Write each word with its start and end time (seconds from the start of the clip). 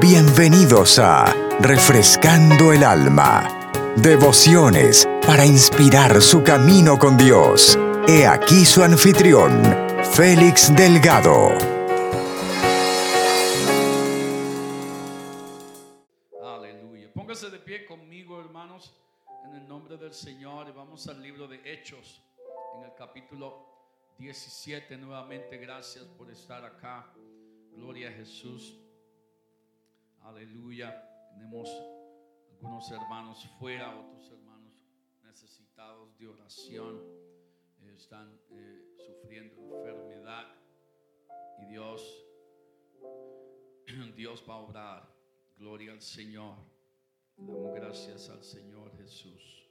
Bienvenidos 0.00 0.98
a 0.98 1.34
Refrescando 1.60 2.72
el 2.72 2.84
Alma. 2.84 3.72
Devociones 3.96 5.08
para 5.26 5.44
inspirar 5.46 6.20
su 6.20 6.42
camino 6.42 6.98
con 6.98 7.16
Dios. 7.16 7.78
He 8.06 8.26
aquí 8.26 8.64
su 8.64 8.82
anfitrión, 8.82 9.62
Félix 10.12 10.74
Delgado. 10.76 11.48
Aleluya. 16.42 17.10
Póngase 17.14 17.50
de 17.50 17.58
pie 17.58 17.86
conmigo, 17.86 18.40
hermanos, 18.40 18.94
en 19.46 19.56
el 19.56 19.66
nombre 19.66 19.96
del 19.96 20.12
Señor. 20.12 20.68
Y 20.68 20.72
vamos 20.72 21.08
al 21.08 21.22
libro 21.22 21.48
de 21.48 21.60
Hechos, 21.64 22.22
en 22.76 22.84
el 22.84 22.94
capítulo 22.94 23.74
17. 24.18 24.96
Nuevamente, 24.96 25.56
gracias 25.58 26.04
por 26.04 26.30
estar 26.30 26.64
acá. 26.64 27.10
Gloria 27.74 28.08
a 28.08 28.12
Jesús. 28.12 28.78
Aleluya. 30.20 31.10
Tenemos 31.30 31.68
algunos 32.50 32.90
hermanos 32.92 33.44
fuera, 33.58 33.98
otros 33.98 34.30
hermanos 34.30 34.72
necesitados 35.24 36.16
de 36.18 36.28
oración. 36.28 37.02
Eh, 37.82 37.94
están 37.96 38.40
eh, 38.50 38.94
sufriendo 39.04 39.60
enfermedad. 39.76 40.54
Y 41.62 41.66
Dios, 41.66 42.26
Dios 44.16 44.44
va 44.48 44.54
a 44.54 44.58
obrar. 44.58 45.14
Gloria 45.56 45.92
al 45.92 46.00
Señor. 46.00 46.56
Damos 47.36 47.74
gracias 47.74 48.30
al 48.30 48.44
Señor 48.44 48.96
Jesús. 48.96 49.68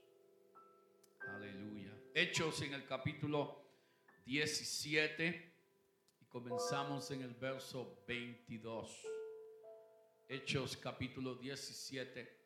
Aleluya. 1.36 1.98
Hechos 2.14 2.62
en 2.62 2.74
el 2.74 2.86
capítulo 2.86 3.64
17 4.26 5.50
y 5.50 5.53
comenzamos 6.34 7.12
en 7.12 7.22
el 7.22 7.36
verso 7.36 8.04
22. 8.08 9.06
Hechos 10.28 10.76
capítulo 10.78 11.36
17 11.36 12.40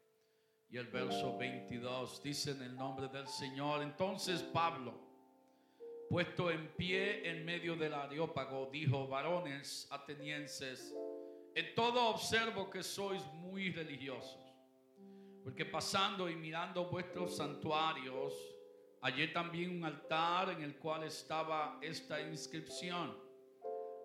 y 0.69 0.75
el 0.75 0.87
verso 0.87 1.37
22 1.37 2.21
dice 2.21 2.51
en 2.51 2.63
el 2.63 2.75
nombre 2.75 3.07
del 3.07 3.25
Señor. 3.29 3.81
Entonces 3.81 4.43
Pablo, 4.43 4.93
puesto 6.09 6.51
en 6.51 6.67
pie 6.75 7.29
en 7.29 7.45
medio 7.45 7.77
del 7.77 7.93
areópago, 7.93 8.65
dijo, 8.69 9.07
varones 9.07 9.87
atenienses, 9.89 10.93
en 11.55 11.73
todo 11.73 12.09
observo 12.09 12.69
que 12.69 12.83
sois 12.83 13.23
muy 13.35 13.71
religiosos, 13.71 14.53
porque 15.45 15.63
pasando 15.63 16.29
y 16.29 16.35
mirando 16.35 16.89
vuestros 16.89 17.37
santuarios, 17.37 18.33
hallé 19.01 19.29
también 19.29 19.77
un 19.77 19.85
altar 19.85 20.49
en 20.49 20.61
el 20.61 20.75
cual 20.75 21.05
estaba 21.05 21.79
esta 21.81 22.19
inscripción, 22.19 23.26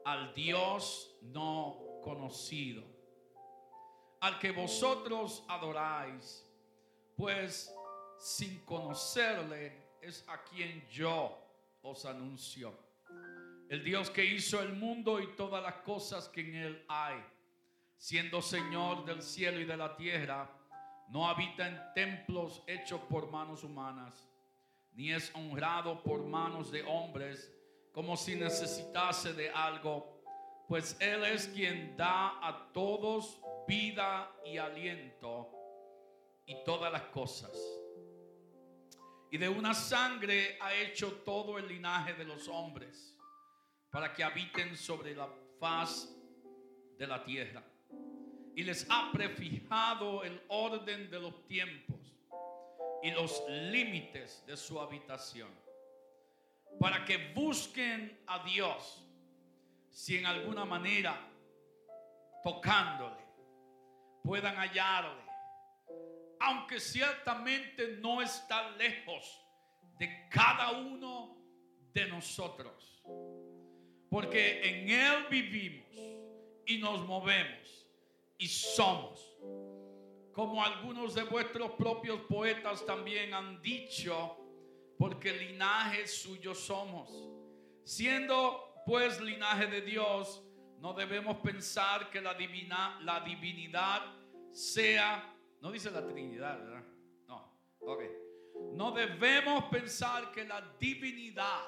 al 0.04 0.34
Dios 0.34 1.16
no 1.22 2.00
conocido 2.02 2.92
al 4.22 4.38
que 4.38 4.52
vosotros 4.52 5.44
adoráis, 5.48 6.48
pues 7.16 7.74
sin 8.18 8.60
conocerle 8.60 9.96
es 10.00 10.24
a 10.28 10.44
quien 10.44 10.86
yo 10.88 11.36
os 11.82 12.04
anuncio. 12.04 12.72
El 13.68 13.82
Dios 13.82 14.10
que 14.10 14.24
hizo 14.24 14.62
el 14.62 14.74
mundo 14.74 15.18
y 15.18 15.34
todas 15.34 15.60
las 15.60 15.74
cosas 15.82 16.28
que 16.28 16.42
en 16.42 16.54
él 16.54 16.84
hay, 16.88 17.16
siendo 17.96 18.40
Señor 18.40 19.04
del 19.04 19.22
cielo 19.22 19.58
y 19.58 19.64
de 19.64 19.76
la 19.76 19.96
tierra, 19.96 20.48
no 21.08 21.26
habita 21.28 21.66
en 21.66 21.80
templos 21.92 22.62
hechos 22.68 23.00
por 23.10 23.28
manos 23.28 23.64
humanas, 23.64 24.30
ni 24.92 25.12
es 25.12 25.34
honrado 25.34 26.00
por 26.00 26.22
manos 26.22 26.70
de 26.70 26.84
hombres, 26.84 27.52
como 27.92 28.16
si 28.16 28.34
necesitase 28.34 29.34
de 29.34 29.50
algo, 29.50 30.22
pues 30.66 30.96
Él 31.00 31.24
es 31.24 31.48
quien 31.48 31.96
da 31.96 32.38
a 32.46 32.72
todos 32.72 33.38
vida 33.68 34.34
y 34.44 34.56
aliento 34.56 35.50
y 36.46 36.56
todas 36.64 36.90
las 36.90 37.02
cosas. 37.02 37.52
Y 39.30 39.38
de 39.38 39.48
una 39.48 39.74
sangre 39.74 40.58
ha 40.60 40.74
hecho 40.74 41.12
todo 41.24 41.58
el 41.58 41.68
linaje 41.68 42.14
de 42.14 42.24
los 42.24 42.48
hombres 42.48 43.18
para 43.90 44.12
que 44.12 44.24
habiten 44.24 44.76
sobre 44.76 45.14
la 45.14 45.28
faz 45.58 46.08
de 46.98 47.06
la 47.06 47.22
tierra. 47.24 47.62
Y 48.54 48.62
les 48.64 48.86
ha 48.90 49.10
prefijado 49.12 50.24
el 50.24 50.42
orden 50.48 51.10
de 51.10 51.20
los 51.20 51.46
tiempos 51.46 52.00
y 53.02 53.10
los 53.10 53.42
límites 53.48 54.44
de 54.46 54.56
su 54.56 54.78
habitación. 54.78 55.61
Para 56.78 57.04
que 57.04 57.32
busquen 57.34 58.22
a 58.26 58.44
Dios 58.44 59.06
si 59.90 60.18
en 60.18 60.26
alguna 60.26 60.64
manera 60.64 61.28
tocándole 62.42 63.22
puedan 64.22 64.56
hallarle. 64.56 65.22
Aunque 66.40 66.80
ciertamente 66.80 67.98
no 68.00 68.20
está 68.20 68.70
lejos 68.70 69.40
de 69.98 70.28
cada 70.28 70.72
uno 70.72 71.36
de 71.92 72.06
nosotros. 72.08 73.02
Porque 74.10 74.60
en 74.68 74.90
Él 74.90 75.26
vivimos 75.30 75.94
y 76.66 76.78
nos 76.78 77.06
movemos 77.06 77.86
y 78.38 78.48
somos. 78.48 79.28
Como 80.32 80.64
algunos 80.64 81.14
de 81.14 81.22
vuestros 81.24 81.72
propios 81.72 82.20
poetas 82.22 82.84
también 82.84 83.34
han 83.34 83.60
dicho, 83.62 84.41
porque 85.02 85.32
linaje 85.32 86.06
suyo 86.06 86.54
somos. 86.54 87.10
Siendo 87.82 88.84
pues 88.86 89.20
linaje 89.20 89.66
de 89.66 89.80
Dios, 89.80 90.40
no 90.78 90.92
debemos 90.92 91.38
pensar 91.38 92.08
que 92.08 92.20
la, 92.20 92.34
divina, 92.34 93.00
la 93.02 93.18
divinidad 93.18 94.00
sea, 94.52 95.34
no 95.60 95.72
dice 95.72 95.90
la 95.90 96.06
Trinidad, 96.06 96.56
¿verdad? 96.56 96.84
No, 97.26 97.52
ok. 97.80 98.02
No 98.74 98.92
debemos 98.92 99.64
pensar 99.64 100.30
que 100.30 100.44
la 100.44 100.60
divinidad 100.78 101.64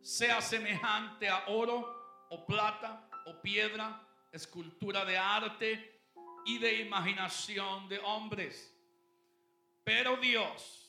sea 0.00 0.40
semejante 0.40 1.28
a 1.28 1.44
oro 1.46 2.26
o 2.28 2.44
plata 2.44 3.08
o 3.26 3.40
piedra, 3.40 4.04
escultura 4.32 5.04
de 5.04 5.16
arte 5.16 6.00
y 6.44 6.58
de 6.58 6.80
imaginación 6.80 7.88
de 7.88 8.00
hombres. 8.00 8.76
Pero 9.84 10.16
Dios, 10.16 10.81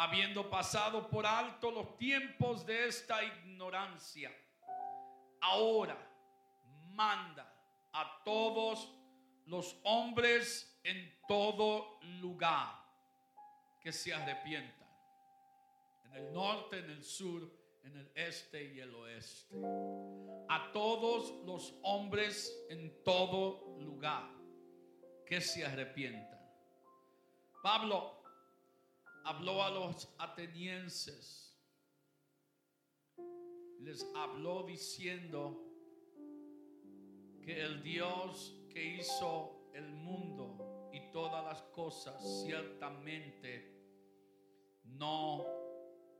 habiendo 0.00 0.48
pasado 0.48 1.10
por 1.10 1.26
alto 1.26 1.70
los 1.70 1.98
tiempos 1.98 2.64
de 2.64 2.88
esta 2.88 3.22
ignorancia, 3.22 4.34
ahora 5.42 5.94
manda 6.94 7.54
a 7.92 8.22
todos 8.24 8.94
los 9.44 9.78
hombres 9.84 10.80
en 10.84 11.20
todo 11.28 12.00
lugar 12.22 12.82
que 13.78 13.92
se 13.92 14.14
arrepientan. 14.14 14.88
En 16.04 16.14
el 16.14 16.32
norte, 16.32 16.78
en 16.78 16.90
el 16.92 17.04
sur, 17.04 17.52
en 17.84 17.94
el 17.98 18.10
este 18.14 18.72
y 18.72 18.80
el 18.80 18.94
oeste. 18.94 19.54
A 20.48 20.72
todos 20.72 21.44
los 21.44 21.74
hombres 21.82 22.50
en 22.70 23.04
todo 23.04 23.76
lugar 23.78 24.30
que 25.26 25.42
se 25.42 25.62
arrepientan. 25.62 26.40
Pablo 27.62 28.19
habló 29.24 29.62
a 29.62 29.70
los 29.70 30.08
atenienses 30.18 31.40
les 33.80 34.06
habló 34.14 34.62
diciendo 34.64 35.58
que 37.42 37.62
el 37.62 37.82
Dios 37.82 38.54
que 38.70 38.96
hizo 38.96 39.70
el 39.74 39.88
mundo 39.88 40.90
y 40.92 41.10
todas 41.10 41.42
las 41.44 41.62
cosas 41.72 42.22
ciertamente 42.42 43.74
no 44.84 45.46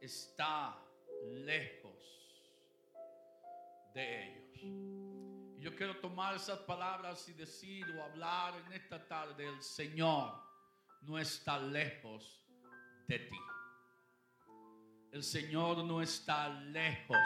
está 0.01 0.83
lejos 1.23 2.43
de 3.93 4.25
ellos. 4.25 5.61
Yo 5.61 5.77
quiero 5.77 6.01
tomar 6.01 6.37
esas 6.37 6.61
palabras 6.61 7.29
y 7.29 7.35
decir 7.35 7.85
o 7.91 8.03
hablar 8.03 8.55
en 8.67 8.73
esta 8.73 9.07
tarde, 9.07 9.47
el 9.47 9.61
Señor 9.63 10.33
no 11.03 11.19
está 11.19 11.59
lejos 11.59 12.41
de 13.11 13.19
ti. 13.19 13.41
El 15.11 15.25
Señor 15.25 15.85
no 15.85 16.01
está 16.01 16.49
lejos 16.49 17.19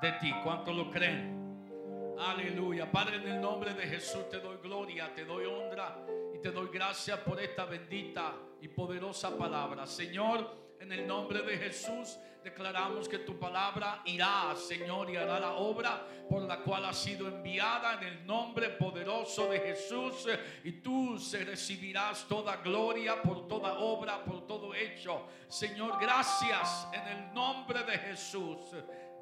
de 0.00 0.12
ti. 0.12 0.32
¿Cuántos 0.44 0.76
lo 0.76 0.92
creen? 0.92 2.16
Aleluya. 2.16 2.90
Padre, 2.90 3.16
en 3.16 3.26
el 3.26 3.40
nombre 3.40 3.74
de 3.74 3.82
Jesús 3.82 4.30
te 4.30 4.38
doy 4.38 4.58
gloria, 4.62 5.12
te 5.12 5.24
doy 5.24 5.44
honra 5.44 6.06
y 6.32 6.38
te 6.38 6.52
doy 6.52 6.68
gracias 6.72 7.18
por 7.18 7.40
esta 7.40 7.64
bendita 7.64 8.36
y 8.60 8.68
poderosa 8.68 9.36
palabra. 9.36 9.86
Señor, 9.86 10.69
en 10.80 10.92
el 10.92 11.06
nombre 11.06 11.42
de 11.42 11.58
Jesús 11.58 12.18
declaramos 12.42 13.08
que 13.08 13.18
tu 13.18 13.38
palabra 13.38 14.00
irá, 14.06 14.54
Señor, 14.56 15.10
y 15.10 15.16
hará 15.16 15.38
la 15.38 15.52
obra 15.52 16.06
por 16.28 16.42
la 16.42 16.60
cual 16.60 16.86
ha 16.86 16.92
sido 16.92 17.28
enviada 17.28 17.94
en 17.94 18.04
el 18.04 18.26
nombre 18.26 18.70
poderoso 18.70 19.50
de 19.50 19.60
Jesús. 19.60 20.26
Y 20.64 20.72
tú 20.72 21.18
se 21.18 21.44
recibirás 21.44 22.26
toda 22.26 22.56
gloria 22.56 23.20
por 23.20 23.46
toda 23.46 23.78
obra, 23.78 24.24
por 24.24 24.46
todo 24.46 24.74
hecho. 24.74 25.26
Señor, 25.48 26.00
gracias 26.00 26.88
en 26.92 27.18
el 27.18 27.34
nombre 27.34 27.82
de 27.84 27.98
Jesús. 27.98 28.58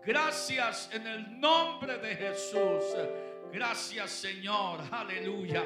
Gracias 0.04 0.90
en 0.92 1.06
el 1.06 1.40
nombre 1.40 1.98
de 1.98 2.14
Jesús. 2.14 2.84
Gracias 3.52 4.10
Señor. 4.10 4.80
Aleluya. 4.90 5.64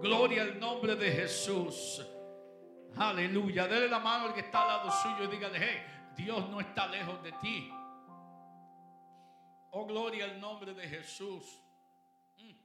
Gloria 0.00 0.42
al 0.42 0.58
nombre 0.58 0.96
de 0.96 1.10
Jesús. 1.12 2.04
Aleluya. 2.96 3.68
Dele 3.68 3.88
la 3.88 3.98
mano 3.98 4.26
al 4.26 4.34
que 4.34 4.40
está 4.40 4.62
al 4.62 4.68
lado 4.68 4.90
suyo 4.90 5.24
y 5.24 5.28
dígale, 5.28 5.58
hey, 5.58 6.14
Dios 6.16 6.48
no 6.48 6.60
está 6.60 6.86
lejos 6.86 7.22
de 7.22 7.32
ti. 7.32 7.70
Oh, 9.72 9.84
gloria 9.86 10.24
al 10.24 10.40
nombre 10.40 10.72
de 10.72 10.88
Jesús. 10.88 11.44
Mm. 12.38 12.56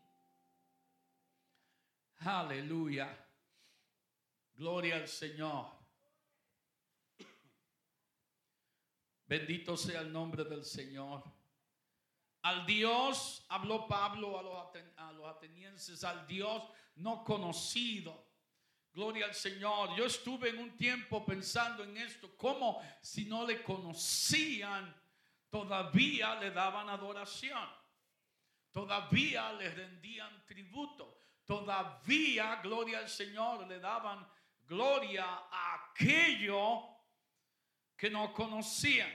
Aleluya. 2.27 3.27
Gloria 4.53 4.95
al 4.95 5.07
Señor. 5.07 5.81
Bendito 9.25 9.75
sea 9.75 10.01
el 10.01 10.11
nombre 10.11 10.43
del 10.43 10.63
Señor. 10.63 11.23
Al 12.43 12.65
Dios, 12.65 13.45
habló 13.49 13.87
Pablo 13.87 14.39
a 14.39 14.43
los, 15.11 15.27
atenienses, 15.35 16.03
al 16.03 16.25
Dios 16.27 16.63
no 16.95 17.23
conocido. 17.23 18.30
Gloria 18.93 19.25
al 19.25 19.33
Señor. 19.33 19.95
Yo 19.95 20.05
estuve 20.05 20.49
en 20.49 20.59
un 20.59 20.75
tiempo 20.75 21.25
pensando 21.25 21.83
en 21.83 21.95
esto, 21.97 22.35
como 22.35 22.81
si 23.01 23.25
no 23.25 23.45
le 23.45 23.63
conocían, 23.63 24.93
todavía 25.49 26.35
le 26.35 26.51
daban 26.51 26.89
adoración, 26.89 27.69
todavía 28.71 29.53
le 29.53 29.69
rendían 29.69 30.45
tributo, 30.45 31.17
todavía, 31.45 32.57
gloria 32.57 32.99
al 32.99 33.09
Señor, 33.09 33.65
le 33.67 33.79
daban 33.79 34.27
gloria 34.67 35.25
a 35.25 35.91
aquello 35.91 36.83
que 37.95 38.09
no 38.09 38.33
conocían. 38.33 39.11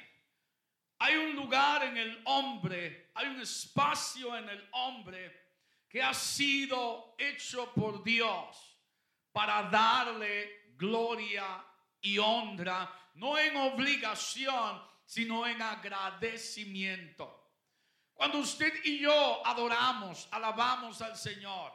Hay 0.98 1.16
un 1.16 1.36
lugar 1.36 1.84
en 1.84 1.98
el 1.98 2.22
hombre, 2.24 3.10
hay 3.14 3.26
un 3.26 3.40
espacio 3.42 4.34
en 4.36 4.48
el 4.48 4.66
hombre 4.72 5.44
que 5.86 6.02
ha 6.02 6.14
sido 6.14 7.14
hecho 7.18 7.70
por 7.74 8.02
Dios 8.02 8.75
para 9.36 9.64
darle 9.64 10.72
gloria 10.78 11.62
y 12.00 12.16
honra, 12.16 12.90
no 13.16 13.36
en 13.36 13.54
obligación, 13.54 14.82
sino 15.04 15.46
en 15.46 15.60
agradecimiento. 15.60 17.52
Cuando 18.14 18.38
usted 18.38 18.72
y 18.84 19.00
yo 19.00 19.46
adoramos, 19.46 20.26
alabamos 20.30 21.02
al 21.02 21.18
Señor, 21.18 21.70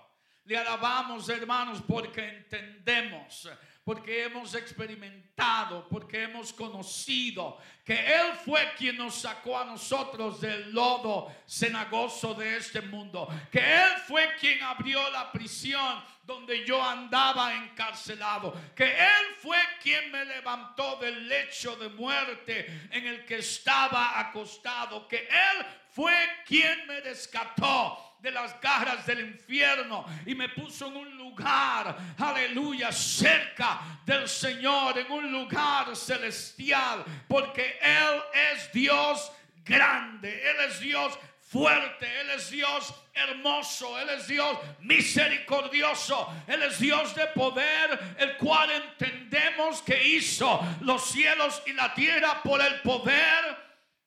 le 0.46 0.58
alabamos 0.58 1.30
hermanos 1.30 1.84
porque 1.88 2.28
entendemos 2.28 3.48
porque 3.84 4.24
hemos 4.24 4.54
experimentado, 4.54 5.88
porque 5.90 6.24
hemos 6.24 6.54
conocido 6.54 7.58
que 7.84 7.94
Él 7.94 8.34
fue 8.46 8.74
quien 8.78 8.98
nos 8.98 9.16
sacó 9.16 9.58
a 9.58 9.66
nosotros 9.66 10.40
del 10.40 10.72
lodo 10.72 11.34
cenagoso 11.48 12.36
de 12.36 12.58
este 12.58 12.82
mundo, 12.82 13.28
que 13.52 13.60
Él 13.60 13.92
fue 14.08 14.36
quien 14.40 14.62
abrió 14.62 15.10
la 15.10 15.32
prisión 15.32 16.04
donde 16.24 16.64
yo 16.64 16.82
andaba 16.84 17.56
encarcelado, 17.56 18.54
que 18.76 18.86
Él 18.86 19.36
fue 19.40 19.58
quien 19.82 20.12
me 20.12 20.26
levantó 20.26 20.98
del 20.98 21.28
lecho 21.28 21.76
de 21.76 21.90
muerte 21.90 22.88
en 22.92 23.08
el 23.08 23.26
que 23.26 23.40
estaba 23.40 24.20
acostado, 24.20 25.08
que 25.08 25.28
Él 25.28 25.66
fue 25.90 26.16
quien 26.46 26.86
me 26.86 27.02
rescató 27.02 28.11
de 28.22 28.32
las 28.32 28.60
garras 28.62 29.06
del 29.06 29.22
infierno 29.22 30.06
y 30.26 30.36
me 30.36 30.50
puso 30.50 30.88
en 30.88 30.98
un 30.98 31.18
lugar, 31.18 31.98
aleluya, 32.18 32.92
cerca 32.92 34.00
del 34.06 34.30
Señor, 34.30 34.98
en 35.00 35.12
un 35.12 35.32
lugar 35.32 35.96
celestial, 35.96 37.04
porque 37.28 37.80
Él 37.82 38.22
es 38.54 38.72
Dios 38.72 39.32
grande, 39.66 40.30
Él 40.50 40.70
es 40.70 40.80
Dios 40.80 41.18
fuerte, 41.42 42.22
Él 42.22 42.30
es 42.30 42.52
Dios 42.52 42.94
hermoso, 43.14 44.00
Él 44.00 44.10
es 44.10 44.28
Dios 44.28 44.58
misericordioso, 44.82 46.32
Él 46.48 46.62
es 46.62 46.80
Dios 46.80 47.16
de 47.16 47.26
poder, 47.28 48.16
el 48.20 48.38
cual 48.38 48.70
entendemos 48.72 49.82
que 49.82 50.08
hizo 50.08 50.62
los 50.82 51.10
cielos 51.10 51.62
y 51.66 51.74
la 51.74 51.94
tierra 51.96 52.42
por 52.44 52.62
el 52.62 52.82
poder 52.82 53.58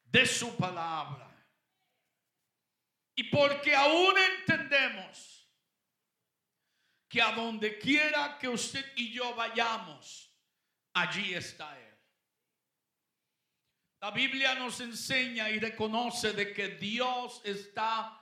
de 0.07 0.25
su 0.25 0.57
palabra. 0.57 1.24
Y 3.17 3.25
porque 3.25 3.75
aún 3.75 4.15
entendemos 4.39 5.49
que 7.09 7.23
a 7.23 7.33
donde 7.33 7.79
quiera 7.79 8.37
que 8.39 8.49
usted 8.49 8.85
y 8.97 9.13
yo 9.13 9.35
vayamos, 9.35 10.33
allí 10.93 11.35
está 11.35 11.79
Él. 11.79 11.85
La 14.01 14.11
Biblia 14.11 14.55
nos 14.57 14.81
enseña 14.81 15.49
y 15.49 15.59
reconoce 15.59 16.33
de 16.33 16.53
que 16.53 16.69
Dios 16.71 17.41
está 17.45 18.21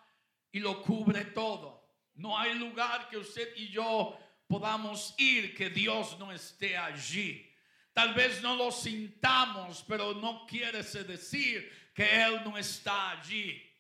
y 0.53 0.61
lo 0.61 0.83
cubre 0.83 1.25
todo. 1.27 1.83
No 2.15 2.39
hay 2.39 2.55
lugar 2.55 3.09
que 3.09 3.17
usted 3.17 3.57
y 3.57 3.69
yo 3.69 4.19
podamos 4.47 5.15
ir 5.17 5.55
que 5.57 5.71
Dios 5.71 6.19
no 6.19 6.31
esté 6.31 6.77
allí. 6.77 7.51
Tal 7.95 8.13
vez 8.15 8.43
no 8.43 8.55
lo 8.55 8.71
sintamos, 8.71 9.85
pero 9.89 10.15
no 10.15 10.47
quiere 10.47 10.83
decir 10.83 11.91
que 11.95 12.23
Él 12.23 12.43
no 12.45 12.57
está 12.59 13.11
allí. 13.11 13.72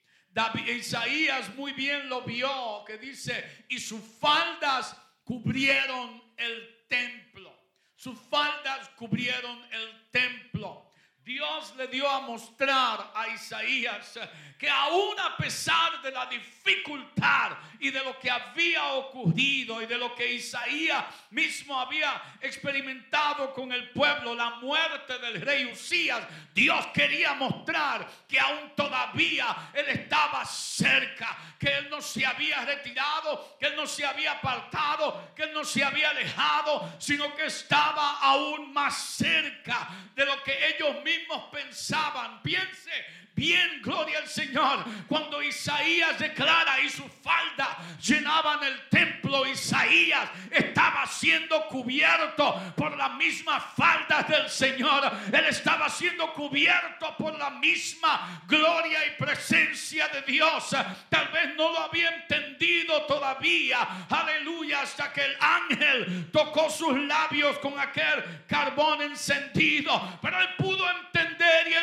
Isaías 0.66 1.54
muy 1.54 1.72
bien 1.72 2.08
lo 2.08 2.22
vio, 2.22 2.84
que 2.86 2.98
dice, 2.98 3.64
y 3.68 3.78
sus 3.78 4.00
faldas 4.20 4.96
cubrieron 5.24 6.22
el 6.36 6.86
templo. 6.88 7.52
Sus 7.94 8.18
faldas 8.18 8.88
cubrieron 8.90 9.62
el 9.70 10.10
templo. 10.10 10.91
Dios 11.24 11.74
le 11.76 11.86
dio 11.86 12.08
a 12.08 12.20
mostrar 12.20 13.12
a 13.14 13.28
Isaías 13.28 14.18
que 14.58 14.68
aún 14.68 15.18
a 15.18 15.36
pesar 15.36 16.02
de 16.02 16.10
la 16.10 16.26
dificultad 16.26 17.52
y 17.78 17.90
de 17.90 18.02
lo 18.02 18.18
que 18.18 18.30
había 18.30 18.92
ocurrido 18.92 19.82
y 19.82 19.86
de 19.86 19.98
lo 19.98 20.14
que 20.14 20.32
Isaías 20.34 21.04
mismo 21.30 21.78
había 21.78 22.20
experimentado 22.40 23.52
con 23.52 23.72
el 23.72 23.90
pueblo, 23.90 24.34
la 24.34 24.50
muerte 24.50 25.18
del 25.18 25.40
rey 25.40 25.64
Usías, 25.66 26.24
Dios 26.54 26.86
quería 26.88 27.34
mostrar 27.34 28.08
que 28.28 28.38
aún 28.38 28.72
todavía 28.76 29.70
él 29.74 29.86
estaba 29.88 30.44
cerca, 30.44 31.36
que 31.58 31.68
él 31.78 31.90
no 31.90 32.00
se 32.00 32.24
había 32.24 32.64
retirado, 32.64 33.56
que 33.58 33.66
él 33.66 33.76
no 33.76 33.86
se 33.86 34.04
había 34.04 34.32
apartado, 34.32 35.32
que 35.34 35.44
él 35.44 35.52
no 35.52 35.64
se 35.64 35.84
había 35.84 36.10
alejado, 36.10 36.92
sino 36.98 37.34
que 37.34 37.46
estaba 37.46 38.18
aún 38.20 38.72
más 38.72 38.96
cerca 38.96 39.88
de 40.14 40.24
lo 40.24 40.42
que 40.42 40.68
ellos 40.68 40.96
mismos 40.96 41.11
pensaban. 41.50 42.42
Piense 42.42 42.90
bien, 43.34 43.80
gloria 43.82 44.18
al 44.18 44.28
Señor. 44.28 44.84
Cuando 45.08 45.42
Isaías 45.42 46.18
declara 46.18 46.80
y 46.80 46.88
su 46.88 47.08
falda 47.08 47.78
llenaban 48.00 48.62
el 48.62 48.88
templo, 48.88 49.46
Isaías 49.46 50.30
estaba 50.50 51.06
siendo 51.06 51.66
cubierto 51.68 52.60
por 52.76 52.96
las 52.96 53.14
mismas 53.14 53.62
faldas 53.76 54.28
del 54.28 54.48
Señor. 54.48 55.10
Él 55.32 55.44
estaba 55.46 55.88
siendo 55.88 56.32
cubierto 56.34 57.16
por 57.16 57.38
la 57.38 57.50
misma 57.50 58.42
gloria 58.46 59.06
y 59.06 59.22
presencia 59.22 60.08
de 60.08 60.22
Dios. 60.22 60.70
Tal 61.08 61.28
vez 61.28 61.54
no 61.56 61.70
lo 61.70 61.80
había 61.80 62.10
entendido 62.14 63.02
todavía. 63.06 64.06
Aleluya, 64.08 64.82
hasta 64.82 65.12
que 65.12 65.24
el 65.24 65.36
ángel 65.40 66.30
tocó 66.32 66.70
sus 66.70 66.96
labios 66.96 67.58
con 67.58 67.78
aquel 67.78 68.44
carbón 68.46 69.02
encendido. 69.02 70.18
Pero 70.20 70.40
él 70.40 70.48
pudo 70.56 70.84
entender 70.90 71.68
y 71.68 71.74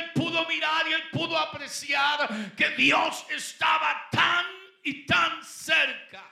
que 2.57 2.69
Dios 2.71 3.25
estaba 3.29 4.07
tan 4.11 4.45
y 4.83 5.05
tan 5.05 5.43
cerca 5.43 6.25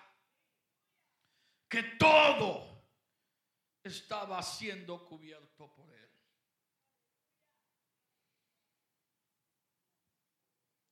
que 1.70 1.84
todo 2.00 2.68
estaba 3.84 4.42
siendo 4.42 5.06
cubierto 5.06 5.74
por 5.74 5.92
él. 5.92 5.98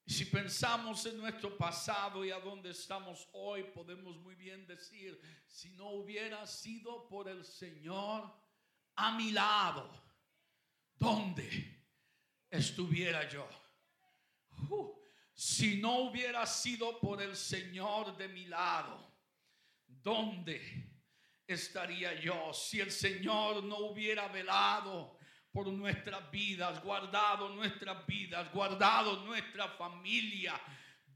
Si 0.07 0.25
pensamos 0.25 1.05
en 1.05 1.17
nuestro 1.17 1.57
pasado 1.57 2.23
y 2.23 2.31
a 2.31 2.39
dónde 2.39 2.71
estamos 2.71 3.27
hoy, 3.33 3.63
podemos 3.63 4.17
muy 4.17 4.35
bien 4.35 4.65
decir, 4.67 5.19
si 5.47 5.71
no 5.71 5.89
hubiera 5.89 6.45
sido 6.45 7.07
por 7.07 7.27
el 7.27 7.43
Señor 7.43 8.31
a 8.95 9.17
mi 9.17 9.31
lado, 9.31 9.91
¿dónde 10.95 11.85
estuviera 12.49 13.27
yo? 13.27 13.49
Si 15.33 15.77
no 15.77 15.99
hubiera 15.99 16.45
sido 16.45 16.99
por 16.99 17.21
el 17.21 17.35
Señor 17.35 18.15
de 18.17 18.27
mi 18.29 18.45
lado, 18.45 19.11
¿dónde 19.85 20.89
estaría 21.45 22.19
yo? 22.19 22.53
Si 22.53 22.79
el 22.79 22.91
Señor 22.91 23.63
no 23.63 23.77
hubiera 23.79 24.27
velado 24.27 25.17
por 25.51 25.67
nuestras 25.67 26.29
vidas, 26.31 26.81
guardado 26.83 27.49
nuestras 27.49 28.05
vidas, 28.05 28.51
guardado 28.51 29.23
nuestra 29.25 29.67
familia, 29.69 30.59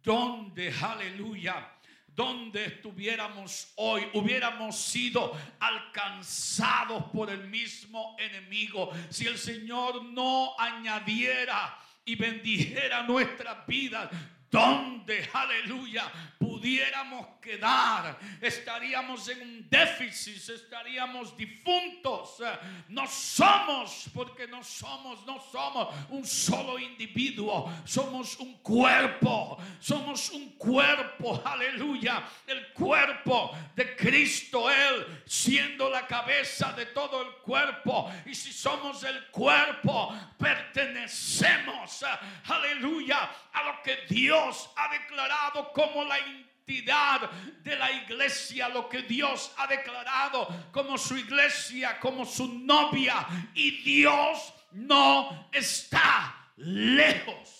¿dónde, 0.01 0.73
aleluya? 0.81 1.75
donde 2.19 2.65
estuviéramos 2.65 3.71
hoy, 3.75 4.05
hubiéramos 4.13 4.75
sido 4.75 5.31
alcanzados 5.57 7.05
por 7.13 7.29
el 7.29 7.47
mismo 7.47 8.17
enemigo. 8.19 8.91
Si 9.09 9.25
el 9.25 9.37
Señor 9.37 10.03
no 10.03 10.53
añadiera 10.59 11.79
y 12.09 12.15
bendijera 12.15 13.03
nuestras 13.03 13.67
vidas, 13.67 14.09
donde, 14.51 15.29
aleluya, 15.31 16.11
pudiéramos 16.39 17.27
quedar, 17.39 18.17
estaríamos 18.41 19.27
en 19.29 19.41
un 19.41 19.69
déficit, 19.69 20.49
estaríamos 20.49 21.37
difuntos. 21.37 22.41
No 22.87 23.05
somos, 23.05 24.09
porque 24.13 24.47
no 24.47 24.63
somos, 24.63 25.25
no 25.25 25.39
somos 25.51 25.93
un 26.09 26.25
solo 26.25 26.79
individuo, 26.79 27.71
somos 27.85 28.37
un 28.39 28.55
cuerpo, 28.63 29.57
somos 29.79 30.31
un 30.31 30.49
cuerpo, 30.57 31.41
aleluya, 31.45 32.23
el 32.47 32.73
cuerpo 32.73 33.55
de 33.75 33.95
Cristo, 33.95 34.69
Él 34.71 35.23
siendo 35.25 35.89
la 35.89 36.07
cabeza 36.07 36.73
de 36.73 36.87
todo 36.87 37.21
el 37.21 37.33
cuerpo. 37.43 38.11
Y 38.25 38.33
si 38.33 38.51
somos 38.51 39.03
el 39.03 39.27
cuerpo, 39.27 40.11
pertenecemos, 40.37 42.03
aleluya, 42.45 43.29
a 43.53 43.63
lo 43.63 43.83
que 43.83 44.05
Dios 44.07 44.38
ha 44.75 44.91
declarado 44.91 45.71
como 45.73 46.03
la 46.03 46.19
identidad 46.19 47.29
de 47.63 47.75
la 47.75 47.91
iglesia, 47.91 48.69
lo 48.69 48.87
que 48.87 49.01
Dios 49.01 49.51
ha 49.57 49.67
declarado 49.67 50.47
como 50.71 50.97
su 50.97 51.17
iglesia, 51.17 51.99
como 51.99 52.25
su 52.25 52.47
novia. 52.59 53.27
Y 53.53 53.81
Dios 53.83 54.53
no 54.71 55.49
está 55.51 56.51
lejos 56.57 57.59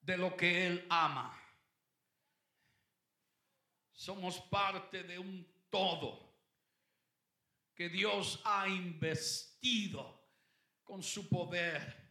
de 0.00 0.16
lo 0.16 0.36
que 0.36 0.66
Él 0.66 0.86
ama. 0.88 1.40
Somos 3.92 4.38
parte 4.38 5.02
de 5.02 5.18
un 5.18 5.46
todo 5.70 6.34
que 7.74 7.88
Dios 7.88 8.40
ha 8.44 8.68
investido 8.68 10.22
con 10.84 11.02
su 11.02 11.28
poder 11.28 12.03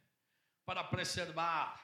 para 0.65 0.89
preservar. 0.89 1.75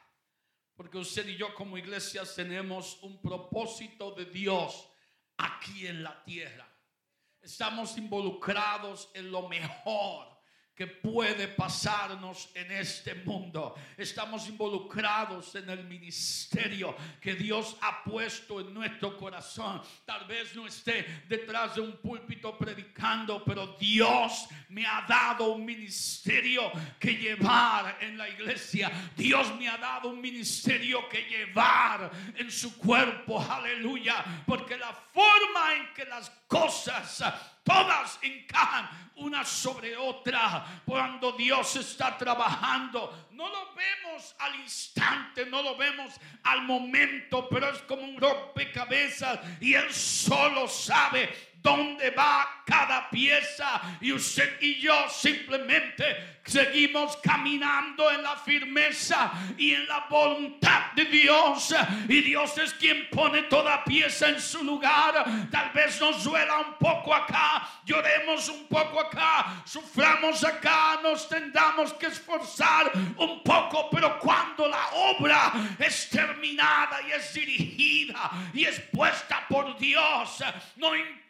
Porque 0.75 0.97
usted 0.97 1.27
y 1.27 1.35
yo 1.35 1.53
como 1.53 1.77
iglesias 1.77 2.35
tenemos 2.35 3.01
un 3.03 3.21
propósito 3.21 4.11
de 4.11 4.25
Dios 4.25 4.89
aquí 5.37 5.87
en 5.87 6.03
la 6.03 6.23
tierra. 6.23 6.67
Estamos 7.41 7.97
involucrados 7.97 9.11
en 9.13 9.31
lo 9.31 9.47
mejor 9.47 10.38
que 10.79 10.87
puede 10.87 11.49
pasarnos 11.49 12.51
en 12.55 12.71
este 12.71 13.13
mundo. 13.13 13.75
Estamos 13.97 14.47
involucrados 14.47 15.53
en 15.55 15.69
el 15.69 15.83
ministerio 15.83 16.95
que 17.19 17.35
Dios 17.35 17.75
ha 17.81 18.01
puesto 18.01 18.61
en 18.61 18.73
nuestro 18.73 19.17
corazón. 19.17 19.81
Tal 20.05 20.23
vez 20.23 20.55
no 20.55 20.65
esté 20.65 21.23
detrás 21.27 21.75
de 21.75 21.81
un 21.81 21.97
púlpito 21.97 22.57
predicando, 22.57 23.43
pero 23.43 23.75
Dios 23.77 24.47
me 24.69 24.85
ha 24.85 25.05
dado 25.05 25.51
un 25.51 25.65
ministerio 25.65 26.71
que 26.97 27.13
llevar 27.13 27.97
en 27.99 28.17
la 28.17 28.29
iglesia. 28.29 28.89
Dios 29.17 29.53
me 29.57 29.67
ha 29.67 29.77
dado 29.77 30.07
un 30.07 30.21
ministerio 30.21 31.09
que 31.09 31.23
llevar 31.23 32.09
en 32.37 32.49
su 32.49 32.77
cuerpo. 32.77 33.41
Aleluya. 33.41 34.23
Porque 34.47 34.77
la 34.77 34.93
forma 34.93 35.75
en 35.75 35.93
que 35.93 36.05
las 36.05 36.29
cosas 36.49 37.23
todas 37.63 38.19
encajan 38.23 38.89
una 39.15 39.45
sobre 39.45 39.95
otra. 39.95 40.81
Cuando 40.85 41.33
Dios 41.33 41.75
está 41.75 42.17
trabajando, 42.17 43.27
no 43.31 43.47
lo 43.47 43.73
vemos 43.75 44.35
al 44.39 44.55
instante, 44.55 45.45
no 45.45 45.61
lo 45.61 45.77
vemos 45.77 46.13
al 46.43 46.63
momento, 46.63 47.47
pero 47.47 47.69
es 47.69 47.79
como 47.83 48.01
un 48.01 48.19
rompecabezas 48.19 49.39
y 49.61 49.75
Él 49.75 49.93
solo 49.93 50.67
sabe 50.67 51.48
dónde 51.61 52.11
va 52.11 52.63
cada 52.65 53.09
pieza. 53.09 53.81
Y 54.01 54.11
usted 54.11 54.57
y 54.61 54.79
yo 54.79 55.09
simplemente 55.09 56.39
seguimos 56.45 57.17
caminando 57.17 58.09
en 58.11 58.23
la 58.23 58.35
firmeza 58.37 59.31
y 59.57 59.73
en 59.73 59.87
la 59.87 60.05
voluntad 60.09 60.91
de 60.95 61.05
Dios. 61.05 61.75
Y 62.07 62.21
Dios 62.21 62.57
es 62.57 62.73
quien 62.73 63.09
pone 63.09 63.43
toda 63.43 63.83
pieza 63.83 64.29
en 64.29 64.41
su 64.41 64.63
lugar. 64.63 65.25
Tal 65.51 65.71
vez 65.71 65.99
nos 65.99 66.23
duela 66.23 66.59
un 66.59 66.73
poco 66.77 67.13
acá 67.13 67.79
lloremos 67.89 68.47
un 68.49 68.67
poco 68.67 68.99
acá 68.99 69.63
suframos 69.65 70.43
acá 70.43 70.99
nos 71.01 71.27
tendamos 71.27 71.93
que 71.93 72.07
esforzar 72.07 72.91
un 73.17 73.41
poco 73.43 73.89
pero 73.89 74.19
cuando 74.19 74.67
la 74.67 74.89
obra 74.93 75.51
es 75.79 76.09
terminada 76.09 77.01
y 77.07 77.11
es 77.11 77.33
dirigida 77.33 78.29
y 78.53 78.65
es 78.65 78.79
puesta 78.91 79.45
por 79.49 79.77
Dios 79.77 80.43
no 80.75 80.95
importa 80.95 81.28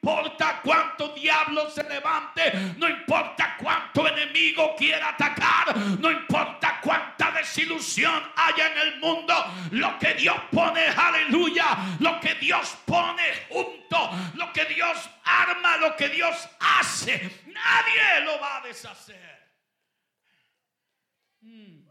cuánto 0.63 1.09
diablo 1.09 1.69
se 1.69 1.83
levante, 1.83 2.51
no 2.77 2.87
importa 2.87 3.55
cuánto 3.59 4.07
enemigo 4.07 4.75
quiera 4.77 5.09
atacar, 5.09 5.75
no 5.99 6.11
importa 6.11 6.79
cuánta 6.81 7.31
desilusión 7.31 8.23
haya 8.35 8.71
en 8.71 8.77
el 8.77 8.99
mundo, 8.99 9.33
lo 9.71 9.97
que 9.99 10.13
Dios 10.15 10.37
pone, 10.51 10.87
aleluya, 10.87 11.97
lo 11.99 12.19
que 12.19 12.35
Dios 12.35 12.77
pone 12.85 13.23
junto, 13.49 14.11
lo 14.35 14.51
que 14.53 14.65
Dios 14.65 15.09
arma, 15.23 15.77
lo 15.77 15.95
que 15.95 16.09
Dios 16.09 16.49
hace, 16.59 17.43
nadie 17.47 18.25
lo 18.25 18.39
va 18.39 18.57
a 18.57 18.61
deshacer. 18.61 19.39
Hmm. 21.41 21.87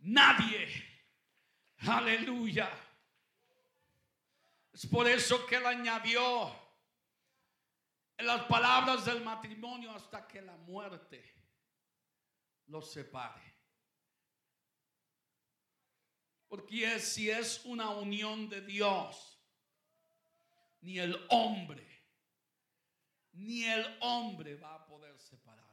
Nadie. 0.00 0.68
Aleluya. 1.86 2.68
Es 4.84 4.90
por 4.90 5.08
eso 5.08 5.46
que 5.46 5.56
él 5.56 5.64
añadió 5.64 6.54
en 8.18 8.26
las 8.26 8.44
palabras 8.44 9.06
del 9.06 9.24
matrimonio 9.24 9.90
hasta 9.92 10.28
que 10.28 10.42
la 10.42 10.58
muerte 10.58 11.24
los 12.66 12.92
separe. 12.92 13.54
Porque 16.48 17.00
si 17.00 17.30
es 17.30 17.64
una 17.64 17.88
unión 17.88 18.50
de 18.50 18.60
Dios, 18.60 19.40
ni 20.82 20.98
el 20.98 21.18
hombre, 21.30 22.04
ni 23.32 23.64
el 23.64 23.86
hombre 24.02 24.56
va 24.56 24.74
a 24.74 24.84
poder 24.84 25.18
separarlo. 25.18 25.72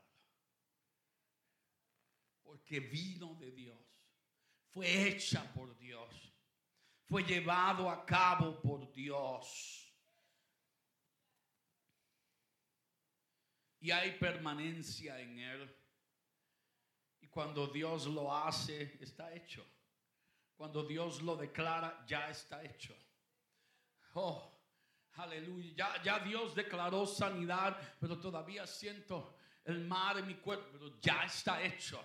Porque 2.43 2.79
vino 2.79 3.35
de 3.35 3.51
Dios, 3.51 3.77
fue 4.69 5.09
hecha 5.09 5.51
por 5.53 5.77
Dios 5.77 6.30
fue 7.11 7.23
llevado 7.23 7.89
a 7.89 8.05
cabo 8.05 8.61
por 8.61 8.89
Dios. 8.93 9.93
Y 13.81 13.91
hay 13.91 14.11
permanencia 14.11 15.19
en 15.19 15.39
él. 15.39 15.77
Y 17.19 17.27
cuando 17.27 17.67
Dios 17.67 18.07
lo 18.07 18.33
hace, 18.33 18.97
está 19.01 19.33
hecho. 19.33 19.61
Cuando 20.55 20.85
Dios 20.85 21.21
lo 21.21 21.35
declara, 21.35 22.01
ya 22.07 22.29
está 22.29 22.63
hecho. 22.63 22.95
Oh, 24.13 24.49
aleluya. 25.15 25.73
Ya, 25.75 26.01
ya 26.03 26.19
Dios 26.19 26.55
declaró 26.55 27.05
sanidad, 27.05 27.77
pero 27.99 28.17
todavía 28.21 28.65
siento 28.65 29.35
el 29.65 29.85
mar 29.85 30.17
en 30.17 30.27
mi 30.27 30.35
cuerpo, 30.35 30.69
pero 30.71 30.97
ya 31.01 31.25
está 31.25 31.61
hecho. 31.61 32.01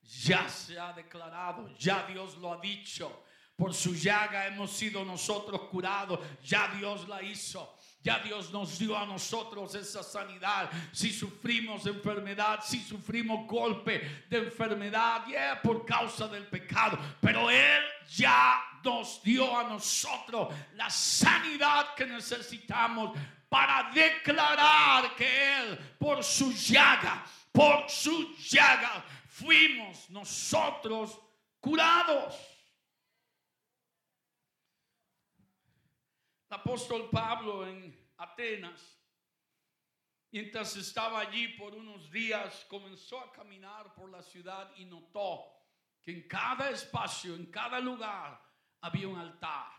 Ya 0.00 0.48
se 0.48 0.78
ha 0.78 0.92
declarado, 0.92 1.76
ya 1.76 2.06
Dios 2.06 2.36
lo 2.36 2.52
ha 2.52 2.60
dicho. 2.60 3.24
Por 3.56 3.72
su 3.72 3.94
llaga 3.94 4.46
hemos 4.46 4.70
sido 4.70 5.04
nosotros 5.04 5.62
curados. 5.70 6.20
Ya 6.44 6.68
Dios 6.76 7.08
la 7.08 7.22
hizo. 7.22 7.76
Ya 8.06 8.20
Dios 8.20 8.52
nos 8.52 8.78
dio 8.78 8.96
a 8.96 9.04
nosotros 9.04 9.74
esa 9.74 10.00
sanidad. 10.00 10.70
Si 10.92 11.10
sufrimos 11.10 11.86
enfermedad, 11.86 12.60
si 12.62 12.78
sufrimos 12.80 13.48
golpe 13.48 14.24
de 14.30 14.38
enfermedad, 14.38 15.26
yeah, 15.26 15.60
por 15.60 15.84
causa 15.84 16.28
del 16.28 16.46
pecado. 16.46 16.96
Pero 17.20 17.50
Él 17.50 17.82
ya 18.14 18.62
nos 18.84 19.20
dio 19.24 19.58
a 19.58 19.64
nosotros 19.64 20.54
la 20.74 20.88
sanidad 20.88 21.94
que 21.96 22.06
necesitamos 22.06 23.18
para 23.48 23.90
declarar 23.92 25.16
que 25.16 25.58
Él, 25.58 25.76
por 25.98 26.22
su 26.22 26.52
llaga, 26.52 27.24
por 27.50 27.90
su 27.90 28.36
llaga, 28.36 29.04
fuimos 29.26 30.08
nosotros 30.10 31.18
curados. 31.60 32.55
Apóstol 36.56 37.10
Pablo 37.10 37.66
en 37.66 37.94
Atenas, 38.16 38.98
mientras 40.30 40.74
estaba 40.76 41.20
allí 41.20 41.48
por 41.48 41.74
unos 41.74 42.10
días, 42.10 42.64
comenzó 42.68 43.20
a 43.20 43.30
caminar 43.30 43.94
por 43.94 44.10
la 44.10 44.22
ciudad 44.22 44.72
y 44.76 44.86
notó 44.86 45.44
que 46.02 46.12
en 46.12 46.26
cada 46.26 46.70
espacio, 46.70 47.34
en 47.34 47.46
cada 47.46 47.78
lugar, 47.78 48.40
había 48.80 49.08
un 49.08 49.18
altar. 49.18 49.72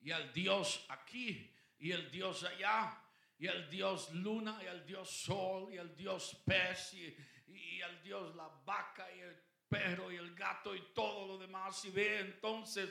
Y 0.00 0.10
el 0.10 0.32
Dios 0.32 0.84
aquí, 0.88 1.54
y 1.78 1.92
el 1.92 2.10
Dios 2.10 2.42
allá, 2.42 3.00
y 3.38 3.46
el 3.46 3.70
Dios 3.70 4.12
luna, 4.14 4.60
y 4.62 4.66
el 4.66 4.84
Dios 4.84 5.08
sol, 5.08 5.72
y 5.72 5.76
el 5.76 5.94
Dios 5.96 6.42
pez, 6.44 6.94
y, 6.94 7.16
y 7.46 7.80
el 7.80 8.02
Dios 8.02 8.34
la 8.34 8.48
vaca, 8.64 9.06
y 9.14 9.20
el 9.20 9.40
perro, 9.68 10.10
y 10.10 10.16
el 10.16 10.34
gato, 10.34 10.74
y 10.74 10.92
todo 10.92 11.26
lo 11.26 11.38
demás. 11.38 11.84
Y 11.84 11.90
ve 11.90 12.18
entonces 12.20 12.90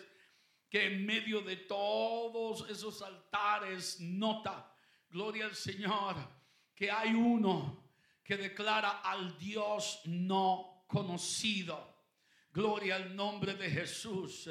que 0.70 0.88
en 0.88 1.06
medio 1.06 1.42
de 1.42 1.56
todos 1.56 2.70
esos 2.70 3.02
altares 3.02 4.00
nota, 4.00 4.74
gloria 5.10 5.46
al 5.46 5.56
Señor, 5.56 6.16
que 6.76 6.92
hay 6.92 7.14
uno 7.14 7.86
que 8.24 8.38
declara 8.38 9.02
al 9.02 9.38
Dios 9.38 10.02
no 10.06 10.84
conocido. 10.88 11.96
Gloria 12.52 12.96
al 12.96 13.16
nombre 13.16 13.54
de 13.54 13.70
Jesús. 13.70 14.50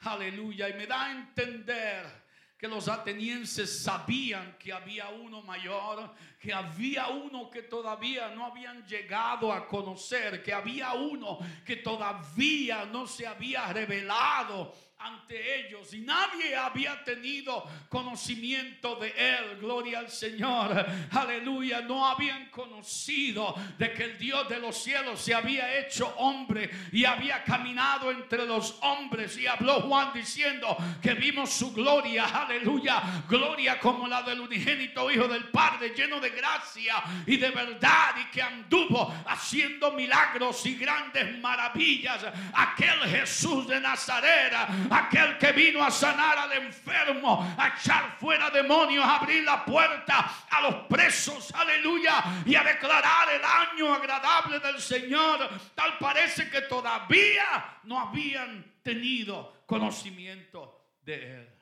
Aleluya. 0.00 0.68
Y 0.68 0.74
me 0.74 0.86
da 0.86 1.06
a 1.06 1.12
entender 1.12 2.28
que 2.56 2.66
los 2.66 2.88
atenienses 2.88 3.82
sabían 3.82 4.56
que 4.58 4.72
había 4.72 5.08
uno 5.10 5.42
mayor, 5.42 6.12
que 6.40 6.52
había 6.52 7.08
uno 7.08 7.50
que 7.50 7.62
todavía 7.62 8.34
no 8.34 8.46
habían 8.46 8.84
llegado 8.86 9.52
a 9.52 9.68
conocer, 9.68 10.42
que 10.42 10.52
había 10.52 10.94
uno 10.94 11.38
que 11.64 11.76
todavía 11.76 12.84
no 12.86 13.06
se 13.06 13.26
había 13.26 13.72
revelado 13.72 14.74
ante 15.00 15.60
ellos 15.60 15.94
y 15.94 16.00
nadie 16.00 16.56
había 16.56 17.04
tenido 17.04 17.64
conocimiento 17.88 18.96
de 18.96 19.14
él. 19.16 19.58
Gloria 19.60 20.00
al 20.00 20.10
Señor. 20.10 20.86
Aleluya. 21.12 21.82
No 21.82 22.04
habían 22.06 22.46
conocido 22.50 23.54
de 23.78 23.92
que 23.92 24.04
el 24.04 24.18
Dios 24.18 24.48
de 24.48 24.58
los 24.58 24.76
cielos 24.76 25.20
se 25.20 25.34
había 25.34 25.78
hecho 25.78 26.08
hombre 26.16 26.68
y 26.90 27.04
había 27.04 27.44
caminado 27.44 28.10
entre 28.10 28.44
los 28.44 28.76
hombres. 28.82 29.38
Y 29.38 29.46
habló 29.46 29.82
Juan 29.82 30.10
diciendo 30.12 30.76
que 31.00 31.14
vimos 31.14 31.50
su 31.50 31.72
gloria. 31.72 32.24
Aleluya. 32.24 33.00
Gloria 33.28 33.78
como 33.78 34.08
la 34.08 34.22
del 34.22 34.40
unigénito 34.40 35.10
Hijo 35.10 35.28
del 35.28 35.44
Padre, 35.44 35.90
lleno 35.90 36.18
de 36.18 36.30
gracia 36.30 36.96
y 37.24 37.36
de 37.36 37.50
verdad 37.50 38.16
y 38.20 38.30
que 38.32 38.42
anduvo 38.42 39.14
haciendo 39.26 39.92
milagros 39.92 40.66
y 40.66 40.74
grandes 40.74 41.38
maravillas. 41.38 42.26
Aquel 42.52 42.98
Jesús 43.08 43.68
de 43.68 43.80
Nazaret 43.80 44.48
aquel 44.90 45.38
que 45.38 45.52
vino 45.52 45.82
a 45.82 45.90
sanar 45.90 46.38
al 46.38 46.52
enfermo, 46.52 47.42
a 47.56 47.68
echar 47.68 48.16
fuera 48.18 48.50
demonios, 48.50 49.04
a 49.04 49.16
abrir 49.16 49.44
la 49.44 49.64
puerta 49.64 50.46
a 50.50 50.60
los 50.62 50.74
presos, 50.86 51.52
aleluya, 51.54 52.42
y 52.44 52.54
a 52.54 52.64
declarar 52.64 53.30
el 53.32 53.44
año 53.44 53.94
agradable 53.94 54.60
del 54.60 54.80
Señor. 54.80 55.48
Tal 55.74 55.98
parece 55.98 56.50
que 56.50 56.62
todavía 56.62 57.80
no 57.84 58.00
habían 58.00 58.80
tenido 58.82 59.62
conocimiento 59.66 60.96
de 61.02 61.40
él. 61.40 61.54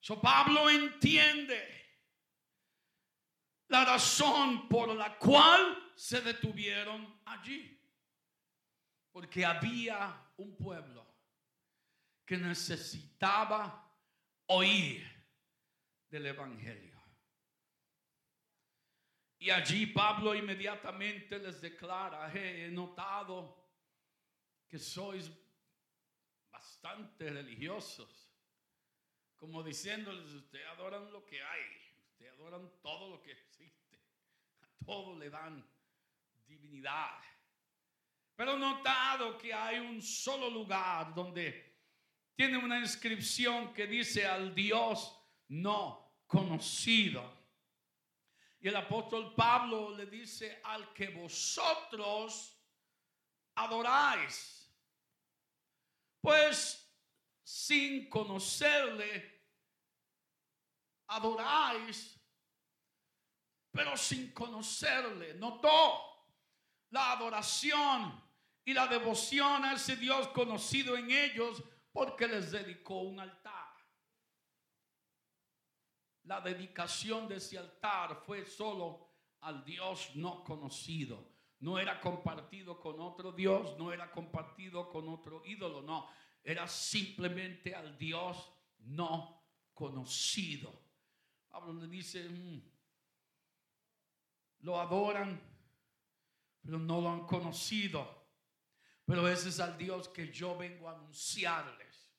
So 0.00 0.20
Pablo 0.20 0.68
entiende 0.70 1.80
la 3.68 3.84
razón 3.84 4.68
por 4.68 4.88
la 4.94 5.16
cual 5.16 5.92
se 5.94 6.20
detuvieron 6.20 7.20
allí. 7.26 7.78
Porque 9.12 9.44
había 9.44 10.29
un 10.40 10.56
pueblo 10.56 11.06
que 12.24 12.36
necesitaba 12.36 13.90
oír 14.46 15.06
del 16.08 16.26
Evangelio. 16.26 16.98
Y 19.38 19.50
allí 19.50 19.86
Pablo 19.86 20.34
inmediatamente 20.34 21.38
les 21.38 21.60
declara, 21.60 22.30
he 22.32 22.70
notado 22.70 23.56
que 24.68 24.78
sois 24.78 25.30
bastante 26.50 27.30
religiosos, 27.30 28.30
como 29.36 29.62
diciéndoles, 29.62 30.30
ustedes 30.32 30.66
adoran 30.66 31.10
lo 31.10 31.24
que 31.24 31.42
hay, 31.42 31.62
ustedes 32.10 32.32
adoran 32.32 32.70
todo 32.82 33.08
lo 33.08 33.22
que 33.22 33.32
existe, 33.32 33.98
a 34.60 34.84
todo 34.84 35.18
le 35.18 35.30
dan 35.30 35.66
divinidad. 36.46 37.18
Pero 38.40 38.56
notado 38.56 39.36
que 39.36 39.52
hay 39.52 39.78
un 39.80 40.00
solo 40.00 40.48
lugar 40.48 41.14
donde 41.14 41.76
tiene 42.34 42.56
una 42.56 42.78
inscripción 42.78 43.70
que 43.74 43.86
dice 43.86 44.26
al 44.26 44.54
Dios 44.54 45.14
no 45.48 46.22
conocido. 46.26 47.22
Y 48.58 48.68
el 48.68 48.76
apóstol 48.76 49.34
Pablo 49.34 49.94
le 49.94 50.06
dice 50.06 50.58
al 50.64 50.90
que 50.94 51.10
vosotros 51.10 52.58
adoráis. 53.56 54.74
Pues 56.18 56.90
sin 57.42 58.08
conocerle, 58.08 59.50
adoráis, 61.08 62.18
pero 63.70 63.98
sin 63.98 64.32
conocerle. 64.32 65.34
Notó 65.34 66.24
la 66.88 67.12
adoración 67.12 68.29
y 68.64 68.74
la 68.74 68.86
devoción 68.86 69.64
a 69.64 69.74
ese 69.74 69.96
Dios 69.96 70.28
conocido 70.28 70.96
en 70.96 71.10
ellos 71.10 71.62
porque 71.92 72.28
les 72.28 72.52
dedicó 72.52 73.00
un 73.00 73.20
altar. 73.20 73.70
La 76.24 76.40
dedicación 76.40 77.26
de 77.26 77.36
ese 77.36 77.58
altar 77.58 78.22
fue 78.24 78.44
solo 78.44 79.08
al 79.40 79.64
Dios 79.64 80.14
no 80.14 80.44
conocido. 80.44 81.30
No 81.60 81.78
era 81.78 82.00
compartido 82.00 82.78
con 82.80 83.00
otro 83.00 83.32
Dios, 83.32 83.76
no 83.78 83.92
era 83.92 84.10
compartido 84.10 84.88
con 84.88 85.08
otro 85.08 85.42
ídolo, 85.44 85.82
no. 85.82 86.08
Era 86.42 86.66
simplemente 86.68 87.74
al 87.74 87.98
Dios 87.98 88.52
no 88.78 89.42
conocido. 89.74 90.72
Pablo 91.48 91.72
le 91.74 91.88
dice, 91.88 92.28
mm, 92.28 92.62
lo 94.60 94.80
adoran, 94.80 95.40
pero 96.62 96.78
no 96.78 97.00
lo 97.00 97.10
han 97.10 97.26
conocido. 97.26 98.19
Pero 99.10 99.26
ese 99.26 99.48
es 99.48 99.58
al 99.58 99.76
Dios 99.76 100.08
que 100.08 100.28
yo 100.28 100.56
vengo 100.56 100.88
a 100.88 100.92
anunciarles. 100.92 102.14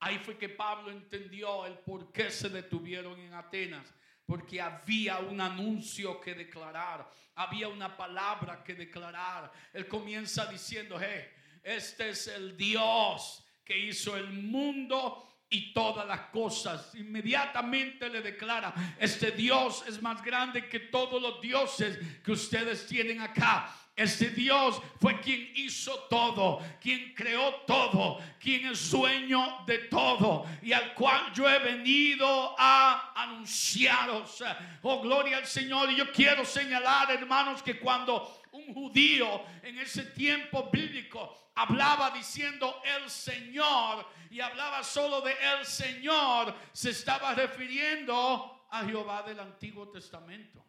Ahí 0.00 0.18
fue 0.18 0.36
que 0.36 0.48
Pablo 0.48 0.90
entendió 0.90 1.64
el 1.66 1.78
por 1.78 2.10
qué 2.10 2.32
se 2.32 2.48
detuvieron 2.48 3.16
en 3.20 3.32
Atenas. 3.32 3.94
Porque 4.26 4.60
había 4.60 5.20
un 5.20 5.40
anuncio 5.40 6.20
que 6.20 6.34
declarar, 6.34 7.08
había 7.36 7.68
una 7.68 7.96
palabra 7.96 8.64
que 8.64 8.74
declarar. 8.74 9.52
Él 9.72 9.86
comienza 9.86 10.46
diciendo, 10.46 10.98
hey, 11.00 11.28
este 11.62 12.08
es 12.08 12.26
el 12.26 12.56
Dios 12.56 13.46
que 13.64 13.78
hizo 13.78 14.16
el 14.16 14.32
mundo 14.32 15.44
y 15.48 15.72
todas 15.72 16.08
las 16.08 16.22
cosas. 16.30 16.92
Inmediatamente 16.96 18.08
le 18.08 18.20
declara, 18.20 18.74
este 18.98 19.30
Dios 19.30 19.84
es 19.86 20.02
más 20.02 20.24
grande 20.24 20.68
que 20.68 20.80
todos 20.80 21.22
los 21.22 21.40
dioses 21.40 22.00
que 22.24 22.32
ustedes 22.32 22.84
tienen 22.88 23.20
acá. 23.20 23.76
Ese 23.96 24.30
Dios 24.30 24.80
fue 24.98 25.20
quien 25.20 25.50
hizo 25.56 25.92
todo, 26.08 26.60
quien 26.80 27.12
creó 27.14 27.54
todo, 27.66 28.18
quien 28.38 28.66
es 28.66 28.90
dueño 28.90 29.62
de 29.66 29.78
todo 29.78 30.46
y 30.62 30.72
al 30.72 30.94
cual 30.94 31.32
yo 31.34 31.48
he 31.48 31.58
venido 31.58 32.54
a 32.58 33.12
anunciaros. 33.14 34.42
Oh, 34.82 35.02
gloria 35.02 35.36
al 35.36 35.46
Señor. 35.46 35.90
Y 35.90 35.96
yo 35.96 36.10
quiero 36.12 36.46
señalar, 36.46 37.10
hermanos, 37.10 37.62
que 37.62 37.78
cuando 37.78 38.40
un 38.52 38.72
judío 38.72 39.42
en 39.62 39.78
ese 39.78 40.04
tiempo 40.04 40.70
bíblico 40.72 41.50
hablaba 41.54 42.10
diciendo 42.10 42.80
el 42.96 43.10
Señor 43.10 44.06
y 44.30 44.40
hablaba 44.40 44.82
solo 44.82 45.20
de 45.20 45.32
el 45.58 45.66
Señor, 45.66 46.54
se 46.72 46.90
estaba 46.90 47.34
refiriendo 47.34 48.66
a 48.70 48.84
Jehová 48.84 49.22
del 49.24 49.40
Antiguo 49.40 49.88
Testamento. 49.88 50.64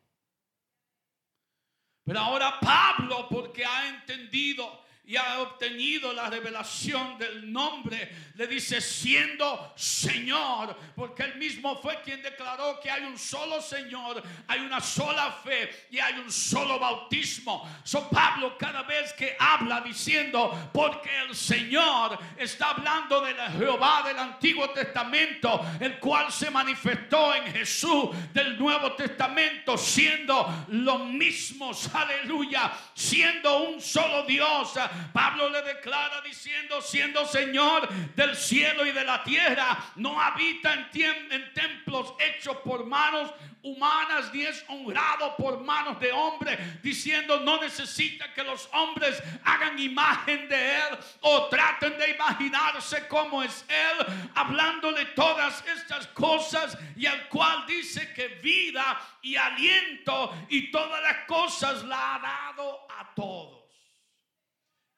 Pero 2.04 2.20
ahora 2.20 2.60
Pablo, 2.60 3.28
porque 3.30 3.64
ha 3.64 3.88
entendido 3.90 4.82
y 5.04 5.18
ha 5.18 5.42
obtenido 5.42 6.14
la 6.14 6.30
revelación 6.30 7.18
del 7.18 7.52
nombre, 7.52 8.32
le 8.36 8.48
dice 8.48 8.80
siendo 8.80 9.74
Señor, 9.76 10.78
porque 10.96 11.24
él 11.24 11.36
mismo 11.36 11.82
fue 11.82 12.02
quien 12.02 12.22
declaró 12.22 12.80
que 12.80 12.90
hay 12.90 13.04
un 13.04 13.18
solo 13.18 13.62
Señor, 13.62 14.22
hay 14.48 14.60
una 14.60 14.80
sola 14.80 15.32
fe 15.44 15.88
y 15.90 16.00
hay 16.00 16.20
un 16.20 16.32
solo 16.32 16.80
bautismo. 16.80 17.68
So 17.84 18.08
Pablo 18.10 18.58
cada 18.58 18.84
vez 18.84 19.12
que 19.14 19.36
habla 19.40 19.82
diciendo, 19.82 20.70
porque 20.72 21.10
el 21.28 21.36
Señor 21.36 22.18
está 22.38 22.70
hablando 22.70 23.22
de 23.22 23.34
la 23.34 23.50
Jehová 23.52 24.04
del 24.06 24.20
Antiguo 24.20 24.70
Testamento, 24.70 25.66
el 25.80 26.00
cual 26.00 26.32
se 26.32 26.52
manifestó 26.52 27.34
en 27.34 27.52
Jesús 27.52 28.12
del 28.34 28.58
Nuevo 28.58 28.94
Testamento, 28.94 29.78
siendo 29.78 30.66
los 30.70 31.06
mismos, 31.08 31.90
aleluya, 31.94 32.72
siendo 32.94 33.64
un 33.64 33.82
solo 33.82 34.24
Dios 34.24 34.78
Pablo 35.14 35.50
le 35.50 35.62
declara 35.62 36.22
diciendo, 36.22 36.82
siendo 36.82 37.26
Señor 37.26 37.88
del 38.16 38.36
cielo 38.36 38.86
y 38.86 38.92
de 38.92 39.04
la 39.04 39.24
tierra, 39.24 39.78
no 39.96 40.20
habita 40.20 40.74
en, 40.74 41.32
en 41.32 41.54
templos 41.54 42.14
hechos 42.20 42.58
por 42.58 42.86
manos 42.86 43.32
humanas 43.64 44.34
ni 44.34 44.42
es 44.44 44.64
honrado 44.68 45.36
por 45.38 45.60
manos 45.60 46.00
de 46.00 46.12
hombre, 46.12 46.58
diciendo 46.82 47.40
no 47.40 47.62
necesita 47.62 48.34
que 48.34 48.44
los 48.44 48.68
hombres 48.74 49.22
hagan 49.44 49.78
imagen 49.80 50.48
de 50.50 50.78
él 50.78 50.98
o 51.22 51.48
traten 51.48 51.98
de 51.98 52.12
imaginarse 52.12 53.08
cómo 53.08 53.44
es 53.44 53.66
él, 53.68 54.06
hablándole 54.36 55.06
todas 55.08 55.64
estas 55.68 56.08
cosas 56.08 56.78
y 56.96 57.06
al 57.06 57.28
cual 57.30 57.66
dice 57.68 58.14
que 58.14 58.30
vida 58.42 59.00
y 59.22 59.36
aliento 59.36 60.34
y 60.50 60.72
todas 60.72 61.02
las 61.02 61.26
cosas 61.28 61.84
la 61.84 62.16
ha 62.16 62.20
dado 62.20 62.88
a 62.90 63.14
todos 63.14 63.61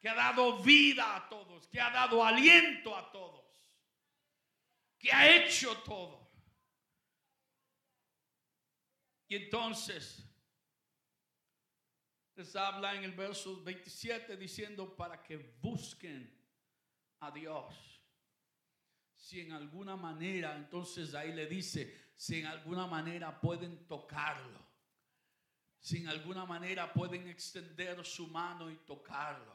que 0.04 0.10
ha 0.10 0.16
dado 0.16 0.62
vida 0.62 1.16
a 1.16 1.30
todos, 1.30 1.66
que 1.68 1.80
ha 1.80 1.90
dado 1.90 2.22
aliento 2.22 2.94
a 2.94 3.10
todos, 3.10 3.46
que 5.00 5.10
ha 5.10 5.34
hecho 5.34 5.78
todo. 5.78 6.30
Y 9.30 9.38
entonces 9.38 10.30
les 12.36 12.54
habla 12.54 12.96
en 12.96 13.06
el 13.06 13.14
verso 13.14 13.64
27 13.64 14.36
diciendo 14.36 14.94
para 14.94 15.24
que 15.24 15.38
busquen 15.38 16.38
a 17.22 17.32
Dios. 17.32 17.74
Si 19.16 19.40
en 19.40 19.54
alguna 19.54 19.96
manera, 19.96 20.54
entonces 20.58 21.16
ahí 21.16 21.32
le 21.32 21.46
dice, 21.46 22.12
si 22.14 22.42
en 22.42 22.48
alguna 22.48 22.88
manera 22.88 23.40
pueden 23.40 23.88
tocarlo, 23.88 24.68
si 25.80 26.00
en 26.00 26.10
alguna 26.10 26.44
manera 26.44 26.92
pueden 26.92 27.30
extender 27.30 28.06
su 28.06 28.28
mano 28.28 28.70
y 28.70 28.76
tocarlo, 28.80 29.53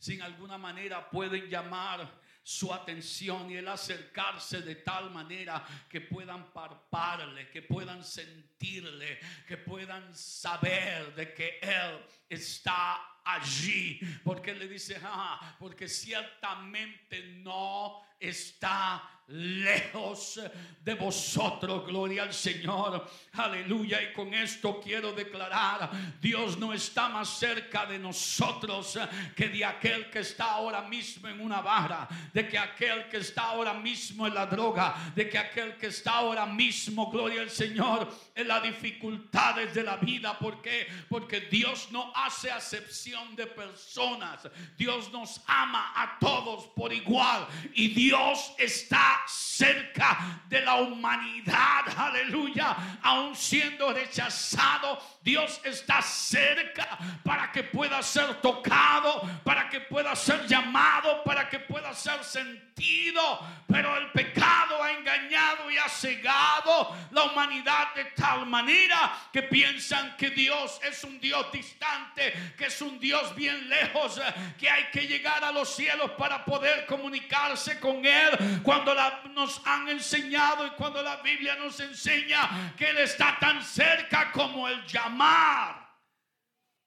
si 0.00 0.14
en 0.14 0.22
alguna 0.22 0.58
manera 0.58 1.08
pueden 1.08 1.48
llamar 1.48 2.10
su 2.42 2.72
atención 2.72 3.50
y 3.50 3.56
el 3.56 3.68
acercarse 3.68 4.62
de 4.62 4.76
tal 4.76 5.10
manera 5.10 5.64
que 5.88 6.00
puedan 6.00 6.50
parparle, 6.52 7.48
que 7.50 7.62
puedan 7.62 8.02
sentirle, 8.02 9.20
que 9.46 9.58
puedan 9.58 10.14
saber 10.16 11.14
de 11.14 11.34
que 11.34 11.58
Él 11.60 12.04
está 12.28 13.20
allí. 13.24 14.00
Porque 14.24 14.54
le 14.54 14.66
dice, 14.66 14.98
ah, 15.04 15.56
porque 15.58 15.86
ciertamente 15.86 17.22
no 17.44 18.02
está 18.18 19.19
lejos 19.30 20.40
de 20.84 20.94
vosotros. 20.94 21.86
Gloria 21.86 22.24
al 22.24 22.34
Señor. 22.34 23.08
Aleluya. 23.34 24.02
Y 24.02 24.12
con 24.12 24.32
esto 24.34 24.80
quiero 24.82 25.12
declarar, 25.12 25.90
Dios 26.20 26.58
no 26.58 26.72
está 26.72 27.08
más 27.08 27.28
cerca 27.28 27.86
de 27.86 27.98
nosotros 27.98 28.98
que 29.36 29.48
de 29.48 29.64
aquel 29.64 30.10
que 30.10 30.20
está 30.20 30.52
ahora 30.52 30.82
mismo 30.82 31.28
en 31.28 31.40
una 31.40 31.60
barra, 31.60 32.08
de 32.32 32.48
que 32.48 32.58
aquel 32.58 33.08
que 33.08 33.18
está 33.18 33.42
ahora 33.42 33.74
mismo 33.74 34.26
en 34.26 34.34
la 34.34 34.46
droga, 34.46 35.12
de 35.14 35.28
que 35.28 35.38
aquel 35.38 35.76
que 35.76 35.88
está 35.88 36.14
ahora 36.14 36.46
mismo, 36.46 37.10
gloria 37.10 37.42
al 37.42 37.50
Señor, 37.50 38.12
en 38.34 38.48
las 38.48 38.62
dificultades 38.62 39.74
de 39.74 39.82
la 39.82 39.96
vida. 39.96 40.38
¿Por 40.38 40.60
qué? 40.60 40.88
Porque 41.08 41.40
Dios 41.42 41.88
no 41.90 42.12
hace 42.14 42.50
acepción 42.50 43.36
de 43.36 43.46
personas. 43.46 44.48
Dios 44.76 45.12
nos 45.12 45.40
ama 45.46 45.92
a 45.94 46.18
todos 46.18 46.66
por 46.68 46.92
igual. 46.92 47.46
Y 47.74 47.88
Dios 47.88 48.52
está 48.58 49.19
cerca 49.26 50.40
de 50.48 50.60
la 50.62 50.76
humanidad, 50.76 51.84
aleluya, 51.96 52.76
aún 53.02 53.36
siendo 53.36 53.92
rechazado, 53.92 54.98
Dios 55.22 55.60
está 55.64 56.00
cerca 56.00 56.98
para 57.22 57.52
que 57.52 57.64
pueda 57.64 58.02
ser 58.02 58.40
tocado, 58.40 59.22
para 59.44 59.68
que 59.68 59.80
pueda 59.80 60.16
ser 60.16 60.46
llamado, 60.46 61.22
para 61.24 61.48
que 61.48 61.58
pueda 61.58 61.94
ser 61.94 62.24
sentido, 62.24 63.40
pero 63.66 63.96
el 63.98 64.10
pecado 64.12 64.82
ha 64.82 64.92
engañado 64.92 65.70
y 65.70 65.76
ha 65.76 65.88
cegado 65.88 66.96
la 67.10 67.24
humanidad 67.24 67.94
de 67.94 68.04
tal 68.16 68.46
manera 68.46 69.12
que 69.32 69.42
piensan 69.42 70.16
que 70.16 70.30
Dios 70.30 70.80
es 70.82 71.04
un 71.04 71.20
Dios 71.20 71.52
distante, 71.52 72.32
que 72.56 72.66
es 72.66 72.80
un 72.80 72.98
Dios 72.98 73.34
bien 73.34 73.68
lejos, 73.68 74.20
que 74.58 74.70
hay 74.70 74.84
que 74.90 75.06
llegar 75.06 75.44
a 75.44 75.52
los 75.52 75.74
cielos 75.74 76.12
para 76.12 76.44
poder 76.44 76.86
comunicarse 76.86 77.78
con 77.78 78.04
Él. 78.04 78.60
Cuando 78.62 78.94
la 78.94 78.99
nos 79.30 79.64
han 79.66 79.88
enseñado 79.88 80.66
y 80.66 80.70
cuando 80.70 81.02
la 81.02 81.16
Biblia 81.22 81.56
nos 81.56 81.78
enseña 81.80 82.74
que 82.76 82.90
Él 82.90 82.98
está 82.98 83.38
tan 83.38 83.62
cerca 83.62 84.32
como 84.32 84.68
el 84.68 84.84
llamar 84.86 85.88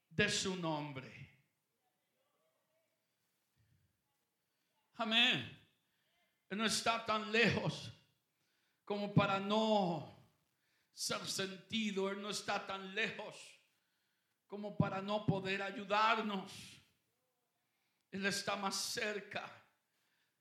de 0.10 0.30
su 0.30 0.56
nombre. 0.56 1.12
Amén. 4.95 5.60
Él 6.49 6.58
no 6.58 6.65
está 6.65 7.06
tan 7.06 7.32
lejos 7.32 7.91
como 8.86 9.13
para 9.13 9.39
no 9.39 10.13
ser 10.93 11.26
sentido. 11.26 12.10
Él 12.10 12.21
no 12.21 12.30
está 12.30 12.65
tan 12.65 12.93
lejos 12.93 13.36
como 14.45 14.78
para 14.78 15.02
no 15.02 15.26
poder 15.26 15.63
ayudarnos. 15.63 16.52
Él 18.12 18.26
está 18.26 18.56
más 18.56 18.76
cerca 18.76 19.62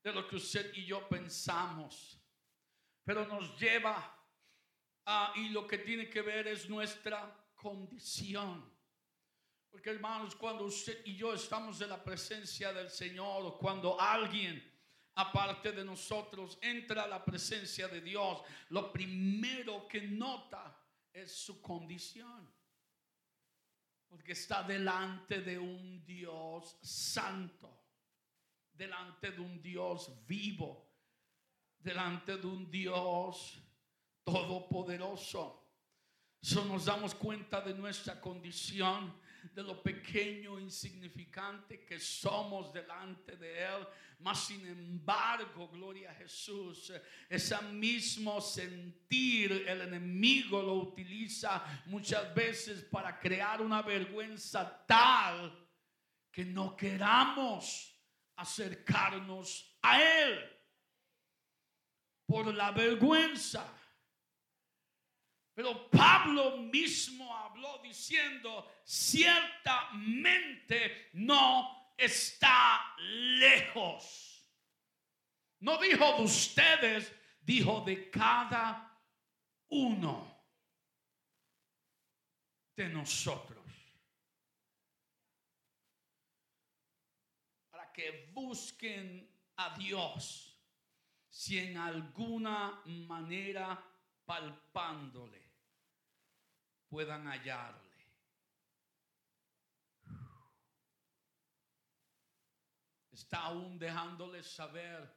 de 0.03 0.11
lo 0.11 0.27
que 0.27 0.35
usted 0.35 0.73
y 0.75 0.85
yo 0.85 1.07
pensamos. 1.07 2.19
Pero 3.05 3.25
nos 3.25 3.57
lleva 3.57 4.19
a, 5.05 5.33
y 5.35 5.49
lo 5.49 5.65
que 5.65 5.77
tiene 5.77 6.09
que 6.09 6.21
ver 6.21 6.47
es 6.47 6.69
nuestra 6.69 7.33
condición. 7.55 8.69
Porque 9.69 9.89
hermanos, 9.89 10.35
cuando 10.35 10.65
usted 10.65 11.01
y 11.05 11.15
yo 11.15 11.33
estamos 11.33 11.81
en 11.81 11.89
la 11.89 12.03
presencia 12.03 12.71
del 12.73 12.89
Señor, 12.89 13.45
o 13.45 13.57
cuando 13.57 13.99
alguien 13.99 14.71
aparte 15.15 15.71
de 15.71 15.85
nosotros 15.85 16.57
entra 16.61 17.03
a 17.03 17.07
la 17.07 17.23
presencia 17.23 17.87
de 17.87 18.01
Dios, 18.01 18.41
lo 18.69 18.91
primero 18.91 19.87
que 19.87 20.01
nota 20.01 20.77
es 21.11 21.31
su 21.31 21.61
condición. 21.61 22.51
Porque 24.07 24.33
está 24.33 24.61
delante 24.63 25.41
de 25.41 25.57
un 25.57 26.05
Dios 26.05 26.77
santo 26.81 27.82
delante 28.73 29.31
de 29.31 29.41
un 29.41 29.61
Dios 29.61 30.11
vivo, 30.27 30.91
delante 31.79 32.37
de 32.37 32.47
un 32.47 32.69
Dios 32.69 33.61
todopoderoso. 34.23 35.59
So 36.41 36.65
nos 36.65 36.85
damos 36.85 37.15
cuenta 37.15 37.61
de 37.61 37.73
nuestra 37.73 38.19
condición, 38.19 39.13
de 39.53 39.63
lo 39.63 39.81
pequeño, 39.81 40.59
insignificante 40.59 41.85
que 41.85 41.99
somos 41.99 42.73
delante 42.73 43.37
de 43.37 43.63
Él. 43.63 43.87
Mas 44.19 44.45
sin 44.45 44.65
embargo, 44.65 45.69
gloria 45.69 46.11
a 46.11 46.15
Jesús, 46.15 46.91
ese 47.29 47.61
mismo 47.73 48.41
sentir 48.41 49.65
el 49.67 49.81
enemigo 49.81 50.61
lo 50.61 50.75
utiliza 50.75 51.63
muchas 51.85 52.33
veces 52.33 52.83
para 52.83 53.19
crear 53.19 53.61
una 53.61 53.81
vergüenza 53.81 54.85
tal 54.85 55.63
que 56.31 56.43
no 56.43 56.75
queramos 56.75 57.92
acercarnos 58.35 59.77
a 59.81 60.01
Él 60.01 60.49
por 62.25 62.53
la 62.53 62.71
vergüenza. 62.71 63.65
Pero 65.53 65.89
Pablo 65.89 66.57
mismo 66.57 67.33
habló 67.35 67.79
diciendo, 67.83 68.71
ciertamente 68.83 71.09
no 71.13 71.93
está 71.95 72.95
lejos. 72.97 74.45
No 75.59 75.77
dijo 75.77 76.17
de 76.17 76.23
ustedes, 76.23 77.13
dijo 77.39 77.81
de 77.81 78.09
cada 78.09 78.99
uno 79.69 80.33
de 82.75 82.89
nosotros. 82.89 83.62
Que 87.93 88.29
busquen 88.33 89.29
a 89.57 89.77
Dios 89.77 90.59
si 91.29 91.59
en 91.59 91.77
alguna 91.77 92.81
manera 92.85 93.83
palpándole 94.25 95.41
puedan 96.87 97.27
hallarle. 97.27 97.81
Está 103.11 103.45
aún 103.45 103.79
dejándoles 103.79 104.47
saber, 104.47 105.11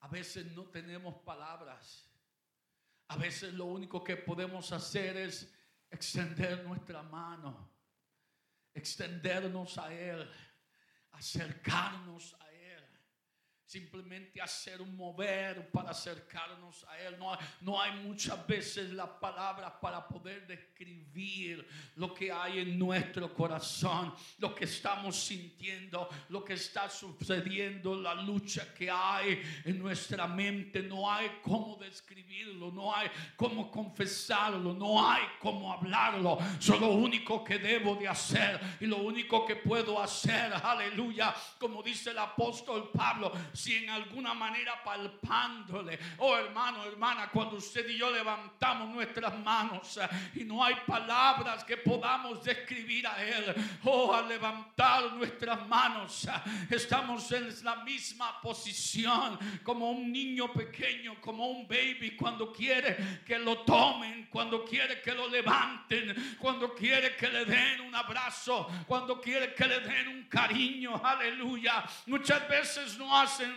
a 0.00 0.08
veces 0.08 0.46
no 0.52 0.64
tenemos 0.70 1.16
palabras, 1.22 2.10
a 3.08 3.16
veces 3.16 3.52
lo 3.54 3.66
único 3.66 4.02
que 4.02 4.16
podemos 4.16 4.72
hacer 4.72 5.16
es 5.16 5.52
extender 5.90 6.64
nuestra 6.64 7.02
mano, 7.02 7.70
extendernos 8.72 9.78
a 9.78 9.92
Él 9.92 10.28
acercarnos 11.12 12.36
a 12.40 12.51
simplemente 13.72 14.42
hacer 14.42 14.82
un 14.82 14.94
mover 14.94 15.70
para 15.70 15.92
acercarnos 15.92 16.84
a 16.84 16.98
Él. 17.00 17.16
No, 17.18 17.38
no 17.62 17.80
hay 17.80 17.92
muchas 18.02 18.46
veces 18.46 18.90
las 18.90 19.08
palabras 19.08 19.72
para 19.80 20.06
poder 20.06 20.46
describir 20.46 21.66
lo 21.96 22.12
que 22.12 22.30
hay 22.30 22.58
en 22.58 22.78
nuestro 22.78 23.32
corazón, 23.32 24.14
lo 24.38 24.54
que 24.54 24.66
estamos 24.66 25.16
sintiendo, 25.16 26.06
lo 26.28 26.44
que 26.44 26.52
está 26.52 26.90
sucediendo, 26.90 27.96
la 27.96 28.14
lucha 28.14 28.74
que 28.74 28.90
hay 28.90 29.40
en 29.64 29.78
nuestra 29.78 30.26
mente. 30.26 30.82
No 30.82 31.10
hay 31.10 31.38
cómo 31.42 31.76
describirlo, 31.76 32.70
no 32.70 32.94
hay 32.94 33.08
cómo 33.36 33.70
confesarlo, 33.70 34.74
no 34.74 35.08
hay 35.08 35.22
cómo 35.40 35.72
hablarlo. 35.72 36.38
Solo 36.58 36.88
lo 36.88 36.92
único 36.92 37.42
que 37.42 37.58
debo 37.58 37.94
de 37.94 38.06
hacer 38.06 38.60
y 38.80 38.86
lo 38.86 38.98
único 38.98 39.46
que 39.46 39.56
puedo 39.56 39.98
hacer, 39.98 40.52
aleluya, 40.52 41.34
como 41.58 41.82
dice 41.82 42.10
el 42.10 42.18
apóstol 42.18 42.90
Pablo, 42.92 43.32
si 43.62 43.76
en 43.76 43.90
alguna 43.90 44.34
manera 44.34 44.82
palpándole, 44.82 45.96
oh 46.18 46.36
hermano, 46.36 46.84
hermana, 46.84 47.30
cuando 47.30 47.56
usted 47.56 47.88
y 47.88 47.96
yo 47.96 48.10
levantamos 48.10 48.88
nuestras 48.88 49.38
manos 49.38 49.98
eh, 49.98 50.08
y 50.34 50.44
no 50.44 50.64
hay 50.64 50.74
palabras 50.84 51.62
que 51.62 51.76
podamos 51.76 52.42
describir 52.42 53.06
a 53.06 53.22
Él, 53.22 53.54
oh, 53.84 54.12
al 54.12 54.28
levantar 54.28 55.12
nuestras 55.12 55.64
manos, 55.68 56.24
eh, 56.24 56.30
estamos 56.70 57.30
en 57.30 57.52
la 57.64 57.76
misma 57.76 58.40
posición 58.40 59.38
como 59.62 59.90
un 59.92 60.10
niño 60.10 60.52
pequeño, 60.52 61.20
como 61.20 61.46
un 61.46 61.68
baby, 61.68 62.16
cuando 62.16 62.52
quiere 62.52 63.20
que 63.24 63.38
lo 63.38 63.58
tomen, 63.58 64.26
cuando 64.28 64.64
quiere 64.64 65.00
que 65.00 65.12
lo 65.12 65.28
levanten, 65.28 66.36
cuando 66.40 66.74
quiere 66.74 67.14
que 67.14 67.28
le 67.28 67.44
den 67.44 67.82
un 67.82 67.94
abrazo, 67.94 68.68
cuando 68.88 69.20
quiere 69.20 69.54
que 69.54 69.66
le 69.66 69.80
den 69.80 70.08
un 70.08 70.22
cariño, 70.24 71.00
aleluya. 71.04 71.84
Muchas 72.06 72.48
veces 72.48 72.98
no 72.98 73.16
hacen 73.16 73.51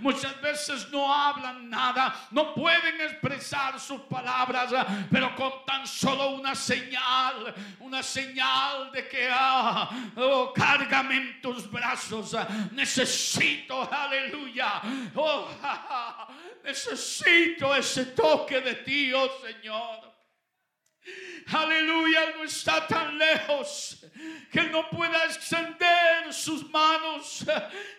muchas 0.00 0.40
veces 0.40 0.88
no 0.90 1.12
hablan 1.12 1.68
nada, 1.68 2.14
no 2.30 2.54
pueden 2.54 3.00
expresar 3.00 3.78
sus 3.80 4.00
palabras, 4.02 4.72
pero 5.10 5.34
con 5.34 5.52
tan 5.66 5.86
solo 5.86 6.30
una 6.30 6.54
señal, 6.54 7.54
una 7.80 8.02
señal 8.02 8.90
de 8.92 9.08
que, 9.08 9.28
ah, 9.30 9.90
oh, 10.16 10.52
cárgame 10.52 11.16
en 11.16 11.40
tus 11.40 11.70
brazos, 11.70 12.36
necesito, 12.72 13.88
aleluya, 13.90 14.82
oh, 15.14 15.48
necesito 16.64 17.74
ese 17.74 18.06
toque 18.06 18.60
de 18.60 18.74
ti, 18.76 19.12
oh 19.12 19.28
Señor. 19.40 20.17
Aleluya, 21.50 22.34
no 22.36 22.44
está 22.44 22.86
tan 22.86 23.16
lejos 23.16 24.04
que 24.52 24.62
no 24.64 24.88
pueda 24.90 25.24
extender 25.24 26.32
sus 26.32 26.68
manos 26.70 27.44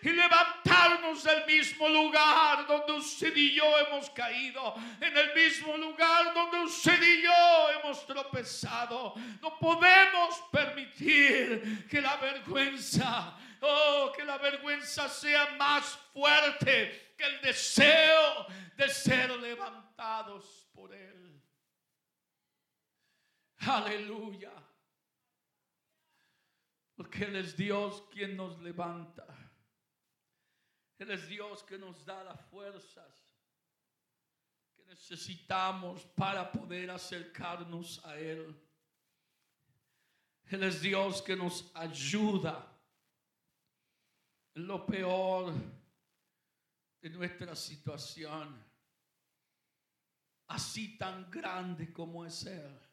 y 0.02 0.08
levantarnos 0.10 1.24
del 1.24 1.46
mismo 1.46 1.88
lugar 1.88 2.66
donde 2.66 2.92
usted 2.92 3.34
y 3.36 3.54
yo 3.54 3.64
hemos 3.78 4.08
caído, 4.10 4.74
en 5.00 5.16
el 5.16 5.34
mismo 5.34 5.76
lugar 5.76 6.32
donde 6.32 6.60
usted 6.60 7.02
y 7.02 7.22
yo 7.22 7.70
hemos 7.80 8.06
tropezado. 8.06 9.14
No 9.42 9.58
podemos 9.58 10.42
permitir 10.52 11.88
que 11.88 12.00
la 12.00 12.16
vergüenza, 12.16 13.36
oh, 13.62 14.12
que 14.16 14.24
la 14.24 14.38
vergüenza 14.38 15.08
sea 15.08 15.56
más 15.58 15.98
fuerte 16.12 17.14
que 17.18 17.24
el 17.24 17.40
deseo 17.40 18.46
de 18.76 18.88
ser 18.88 19.30
levantados 19.38 20.68
por 20.72 20.94
Él. 20.94 21.19
Aleluya. 23.60 24.52
Porque 26.94 27.24
Él 27.24 27.36
es 27.36 27.56
Dios 27.56 28.02
quien 28.10 28.36
nos 28.36 28.58
levanta. 28.60 29.26
Él 30.98 31.10
es 31.10 31.28
Dios 31.28 31.62
que 31.64 31.78
nos 31.78 32.04
da 32.04 32.22
las 32.24 32.40
fuerzas 32.46 33.34
que 34.74 34.84
necesitamos 34.84 36.04
para 36.06 36.50
poder 36.50 36.90
acercarnos 36.90 38.04
a 38.04 38.18
Él. 38.18 38.54
Él 40.46 40.62
es 40.62 40.80
Dios 40.80 41.22
que 41.22 41.36
nos 41.36 41.70
ayuda 41.74 42.66
en 44.54 44.66
lo 44.66 44.84
peor 44.84 45.54
de 47.00 47.10
nuestra 47.10 47.54
situación, 47.54 48.62
así 50.48 50.98
tan 50.98 51.30
grande 51.30 51.92
como 51.92 52.26
es 52.26 52.44
Él 52.44 52.89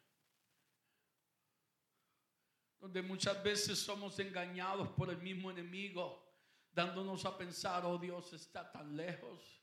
donde 2.88 3.02
muchas 3.02 3.44
veces 3.44 3.78
somos 3.78 4.18
engañados 4.18 4.88
por 4.92 5.10
el 5.10 5.18
mismo 5.18 5.52
enemigo, 5.52 6.26
dándonos 6.72 7.26
a 7.26 7.38
pensar, 7.38 7.86
oh 7.86 7.98
Dios 7.98 8.32
está 8.32 8.72
tan 8.72 8.96
lejos 8.96 9.62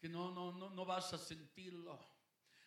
que 0.00 0.08
no, 0.08 0.30
no, 0.30 0.52
no, 0.52 0.70
no 0.70 0.84
vas 0.84 1.12
a 1.12 1.18
sentirlo. 1.18 1.98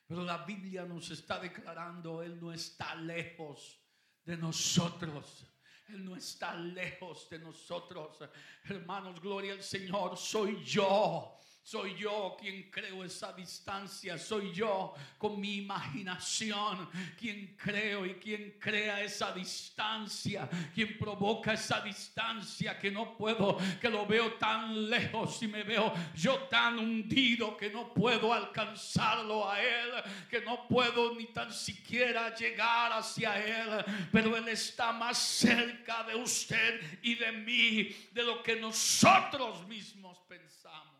Pero 0.05 0.25
la 0.25 0.39
Biblia 0.39 0.83
nos 0.83 1.09
está 1.11 1.39
declarando, 1.39 2.21
Él 2.21 2.37
no 2.41 2.51
está 2.51 2.93
lejos 2.95 3.81
de 4.25 4.35
nosotros. 4.35 5.45
Él 5.87 6.03
no 6.03 6.17
está 6.17 6.53
lejos 6.53 7.29
de 7.29 7.39
nosotros. 7.39 8.17
Hermanos, 8.65 9.21
gloria 9.21 9.53
al 9.53 9.63
Señor. 9.63 10.17
Soy 10.17 10.61
yo 10.61 11.39
soy 11.65 11.95
yo 11.95 12.37
quien 12.39 12.69
creo 12.69 13.03
esa 13.03 13.33
distancia. 13.33 14.19
Soy 14.19 14.53
yo 14.53 14.93
con 15.17 15.41
mi 15.41 15.55
imaginación 15.55 16.87
quien 17.17 17.57
creo 17.57 18.05
y 18.05 18.13
quien 18.13 18.59
crea 18.59 19.01
esa 19.01 19.31
distancia. 19.31 20.47
Quien 20.75 20.95
provoca 20.99 21.53
esa 21.53 21.81
distancia 21.81 22.77
que 22.77 22.91
no 22.91 23.17
puedo, 23.17 23.57
que 23.81 23.89
lo 23.89 24.05
veo 24.05 24.33
tan 24.33 24.91
lejos 24.91 25.41
y 25.41 25.47
me 25.47 25.63
veo 25.63 25.91
yo 26.13 26.37
tan 26.49 26.77
hundido 26.77 27.57
que 27.57 27.71
no 27.71 27.91
puedo 27.95 28.31
alcanzarlo 28.31 29.49
a 29.49 29.59
Él. 29.59 29.89
Que 30.29 30.41
no 30.41 30.67
puedo 30.67 31.15
ni 31.15 31.25
tan 31.33 31.51
siquiera 31.51 32.35
llegar 32.35 32.93
hacia 32.93 33.43
Él. 33.43 33.83
Pero 34.11 34.37
Él 34.37 34.47
está 34.49 34.91
más 34.91 35.17
cerca 35.17 36.03
de 36.03 36.13
usted 36.13 36.99
y 37.01 37.15
de 37.15 37.31
mí 37.31 37.89
de 38.11 38.21
lo 38.21 38.43
que 38.43 38.55
nosotros 38.55 39.67
mismos 39.67 40.19
pensamos. 40.29 40.94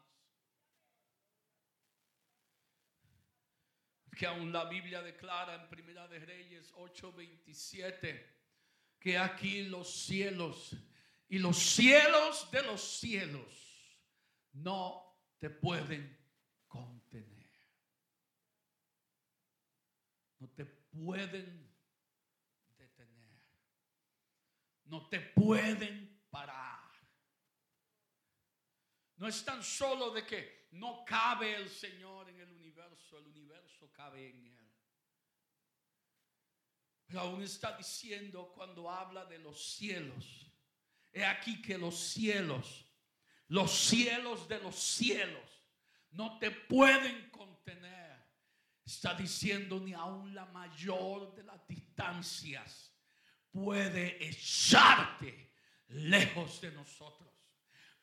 Que 4.15 4.25
aún 4.25 4.51
la 4.51 4.65
Biblia 4.65 5.01
declara 5.01 5.56
en 5.56 5.69
Primera 5.69 6.08
de 6.08 6.19
Reyes 6.19 6.73
8:27 6.75 8.36
que 8.99 9.17
aquí 9.17 9.63
los 9.63 10.06
cielos 10.06 10.75
y 11.28 11.38
los 11.39 11.58
cielos 11.58 12.49
de 12.51 12.63
los 12.63 12.82
cielos 12.82 13.99
no 14.54 15.19
te 15.38 15.49
pueden 15.49 16.17
contener. 16.67 17.49
No 20.39 20.49
te 20.49 20.65
pueden 20.65 21.71
detener. 22.78 23.41
No 24.86 25.08
te 25.10 25.19
pueden 25.19 26.21
parar. 26.30 26.91
No 29.17 29.28
es 29.28 29.43
tan 29.43 29.63
solo 29.63 30.12
de 30.12 30.25
que 30.25 30.67
no 30.71 31.06
cabe 31.06 31.56
el 31.56 31.69
Señor 31.69 32.30
en 32.30 32.39
el 32.39 32.51
universo, 32.51 32.64
el 33.17 33.27
universo 33.27 33.91
cabe 33.91 34.29
en 34.29 34.45
Él. 34.45 34.71
Pero 37.05 37.21
aún 37.21 37.43
está 37.43 37.75
diciendo 37.77 38.51
cuando 38.53 38.89
habla 38.89 39.25
de 39.25 39.39
los 39.39 39.75
cielos. 39.75 40.51
He 41.12 41.23
aquí 41.23 41.62
que 41.62 41.77
los 41.77 41.97
cielos, 41.97 42.86
los 43.47 43.71
cielos 43.71 44.47
de 44.47 44.60
los 44.60 44.75
cielos, 44.75 45.63
no 46.12 46.39
te 46.39 46.51
pueden 46.51 47.29
contener. 47.29 48.15
Está 48.84 49.13
diciendo 49.13 49.79
ni 49.79 49.93
aún 49.93 50.34
la 50.34 50.45
mayor 50.45 51.34
de 51.36 51.43
las 51.43 51.65
distancias 51.67 52.93
puede 53.49 54.27
echarte 54.27 55.53
lejos 55.88 56.60
de 56.62 56.71
nosotros 56.71 57.34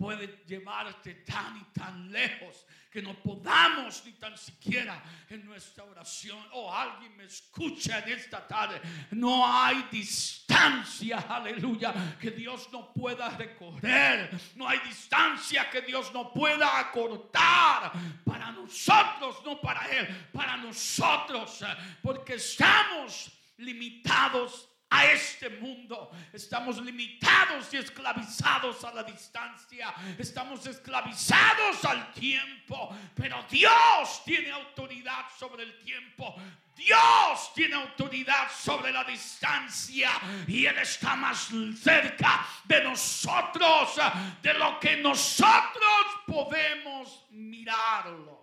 puede 0.02 0.42
llevarte 0.48 1.14
tan 1.24 1.58
y 1.58 1.64
tan 1.72 2.10
lejos 2.10 2.66
que 2.90 3.00
no 3.00 3.14
podamos 3.22 4.04
ni 4.04 4.10
tan 4.14 4.36
siquiera 4.36 5.00
en 5.30 5.46
nuestra 5.46 5.84
oración. 5.84 6.44
Oh, 6.50 6.74
alguien 6.74 7.16
me 7.16 7.24
escucha 7.24 8.00
en 8.00 8.08
esta 8.08 8.44
tarde. 8.48 8.80
No 9.12 9.46
hay 9.46 9.86
distancia, 9.92 11.18
aleluya, 11.28 12.18
que 12.20 12.32
Dios 12.32 12.68
no 12.72 12.92
pueda 12.92 13.28
recorrer. 13.30 14.36
No 14.56 14.68
hay 14.68 14.80
distancia 14.80 15.70
que 15.70 15.82
Dios 15.82 16.12
no 16.12 16.32
pueda 16.32 16.80
acortar 16.80 17.92
para 18.24 18.50
nosotros, 18.50 19.36
no 19.44 19.60
para 19.60 19.86
Él, 19.86 20.08
para 20.32 20.56
nosotros, 20.56 21.64
porque 22.02 22.34
estamos 22.34 23.30
limitados 23.56 24.68
a 24.92 25.06
este 25.06 25.48
mundo. 25.48 26.10
Estamos 26.34 26.76
limitados 26.78 27.72
y 27.72 27.78
esclavizados 27.78 28.84
a 28.84 28.92
la 28.92 29.02
distancia. 29.02 29.92
Estamos 30.18 30.66
esclavizados 30.66 31.82
al 31.84 32.12
tiempo. 32.12 32.94
Pero 33.14 33.42
Dios 33.50 34.22
tiene 34.24 34.50
autoridad 34.50 35.24
sobre 35.38 35.64
el 35.64 35.78
tiempo. 35.82 36.36
Dios 36.76 37.54
tiene 37.54 37.76
autoridad 37.76 38.50
sobre 38.50 38.92
la 38.92 39.04
distancia 39.04 40.10
y 40.46 40.66
Él 40.66 40.76
está 40.78 41.16
más 41.16 41.48
cerca 41.80 42.46
de 42.64 42.84
nosotros 42.84 43.98
de 44.42 44.54
lo 44.54 44.78
que 44.78 44.96
nosotros 44.96 46.06
podemos 46.26 47.26
mirarlo. 47.30 48.41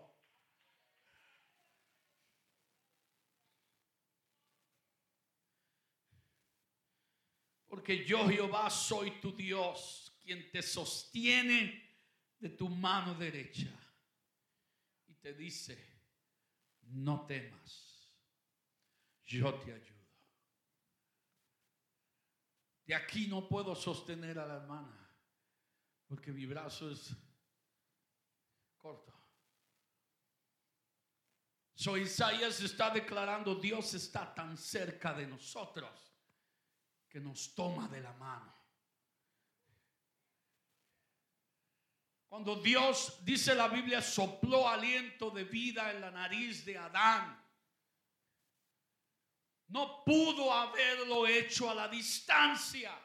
Porque 7.89 8.05
yo 8.05 8.29
Jehová 8.29 8.69
soy 8.69 9.19
tu 9.19 9.35
Dios, 9.35 10.15
quien 10.21 10.51
te 10.51 10.61
sostiene 10.61 11.97
de 12.37 12.49
tu 12.49 12.69
mano 12.69 13.15
derecha. 13.15 13.67
Y 15.07 15.15
te 15.15 15.33
dice, 15.33 16.03
no 16.81 17.25
temas, 17.25 18.13
yo 19.23 19.55
te 19.55 19.73
ayudo. 19.73 20.07
De 22.85 22.93
aquí 22.93 23.25
no 23.25 23.47
puedo 23.47 23.73
sostener 23.73 24.37
a 24.37 24.45
la 24.45 24.57
hermana, 24.57 25.11
porque 26.05 26.31
mi 26.31 26.45
brazo 26.45 26.91
es 26.91 27.11
Corto. 28.77 29.15
So 31.73 31.97
Isaías 31.97 32.61
está 32.61 32.91
declarando, 32.91 33.55
Dios 33.55 33.95
está 33.95 34.31
tan 34.35 34.55
cerca 34.55 35.11
de 35.11 35.25
nosotros 35.25 36.08
que 37.09 37.19
nos 37.19 37.55
toma 37.55 37.87
de 37.87 38.01
la 38.01 38.13
mano. 38.13 38.53
Cuando 42.27 42.55
Dios, 42.57 43.25
dice 43.25 43.55
la 43.55 43.67
Biblia, 43.67 44.03
sopló 44.03 44.69
aliento 44.69 45.31
de 45.31 45.43
vida 45.45 45.91
en 45.91 46.01
la 46.01 46.11
nariz 46.11 46.63
de 46.63 46.77
Adán, 46.77 47.43
no 49.69 50.03
pudo 50.03 50.53
haberlo 50.53 51.25
hecho 51.25 51.69
a 51.69 51.73
la 51.73 51.87
distancia, 51.87 52.95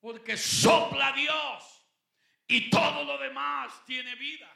porque 0.00 0.38
sopla 0.38 1.12
Dios 1.12 1.86
y 2.46 2.70
todo 2.70 3.04
lo 3.04 3.18
demás 3.18 3.84
tiene 3.84 4.14
vida. 4.14 4.50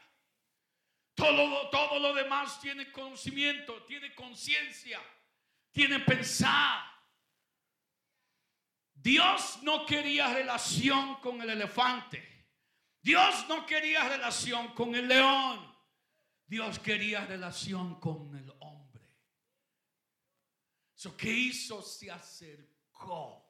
Todo, 1.15 1.69
todo 1.71 1.99
lo 1.99 2.15
demás 2.15 2.61
tiene 2.61 2.93
conocimiento, 2.93 3.83
tiene 3.85 4.15
conciencia, 4.15 5.01
tiene 5.73 6.01
pensar. 6.01 6.88
Dios 9.01 9.63
no 9.63 9.87
quería 9.87 10.33
relación 10.33 11.17
con 11.21 11.41
el 11.41 11.51
elefante. 11.51 12.47
Dios 13.01 13.47
no 13.49 13.65
quería 13.65 14.09
relación 14.09 14.75
con 14.75 14.95
el 14.95 15.07
león. 15.07 15.77
Dios 16.47 16.79
quería 16.79 17.25
relación 17.25 18.01
con 18.01 18.35
el 18.37 18.51
hombre. 18.61 19.09
So, 20.95 21.17
¿Qué 21.17 21.31
hizo? 21.31 21.81
Se 21.81 22.11
acercó 22.11 23.49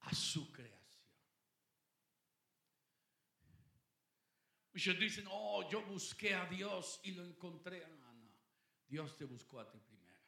a 0.00 0.14
su 0.14 0.52
creación. 0.52 0.78
Muchos 4.72 4.98
dicen, 5.00 5.26
oh, 5.28 5.68
yo 5.68 5.84
busqué 5.84 6.34
a 6.34 6.46
Dios 6.46 7.00
y 7.02 7.10
lo 7.10 7.24
encontré. 7.24 7.84
No, 7.88 8.12
no. 8.12 8.30
Dios 8.86 9.16
te 9.16 9.24
buscó 9.24 9.58
a 9.58 9.68
ti 9.68 9.80
primero. 9.80 10.22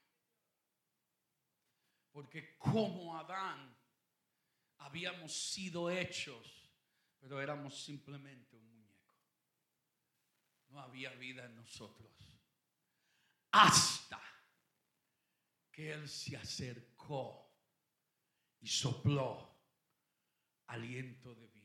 Porque 2.10 2.58
como 2.58 3.16
Adán 3.16 3.79
habíamos 4.80 5.32
sido 5.32 5.90
hechos, 5.90 6.70
pero 7.18 7.40
éramos 7.40 7.82
simplemente 7.82 8.56
un 8.56 8.68
muñeco. 8.68 9.16
No 10.68 10.80
había 10.80 11.10
vida 11.12 11.44
en 11.46 11.54
nosotros. 11.54 12.12
Hasta 13.52 14.20
que 15.72 15.92
Él 15.92 16.08
se 16.08 16.36
acercó 16.36 17.50
y 18.60 18.68
sopló 18.68 19.58
aliento 20.66 21.34
de 21.34 21.46
vida 21.48 21.60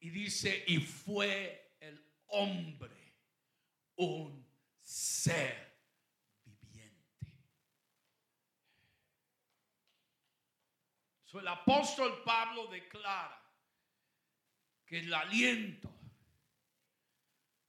y 0.00 0.10
dice, 0.10 0.64
y 0.66 0.78
fue 0.78 1.76
el 1.80 2.02
hombre 2.26 3.14
un 3.96 4.46
ser 4.80 5.69
el 11.38 11.48
apóstol 11.48 12.22
Pablo 12.24 12.66
declara 12.66 13.40
que 14.84 14.98
el 14.98 15.14
aliento, 15.14 15.88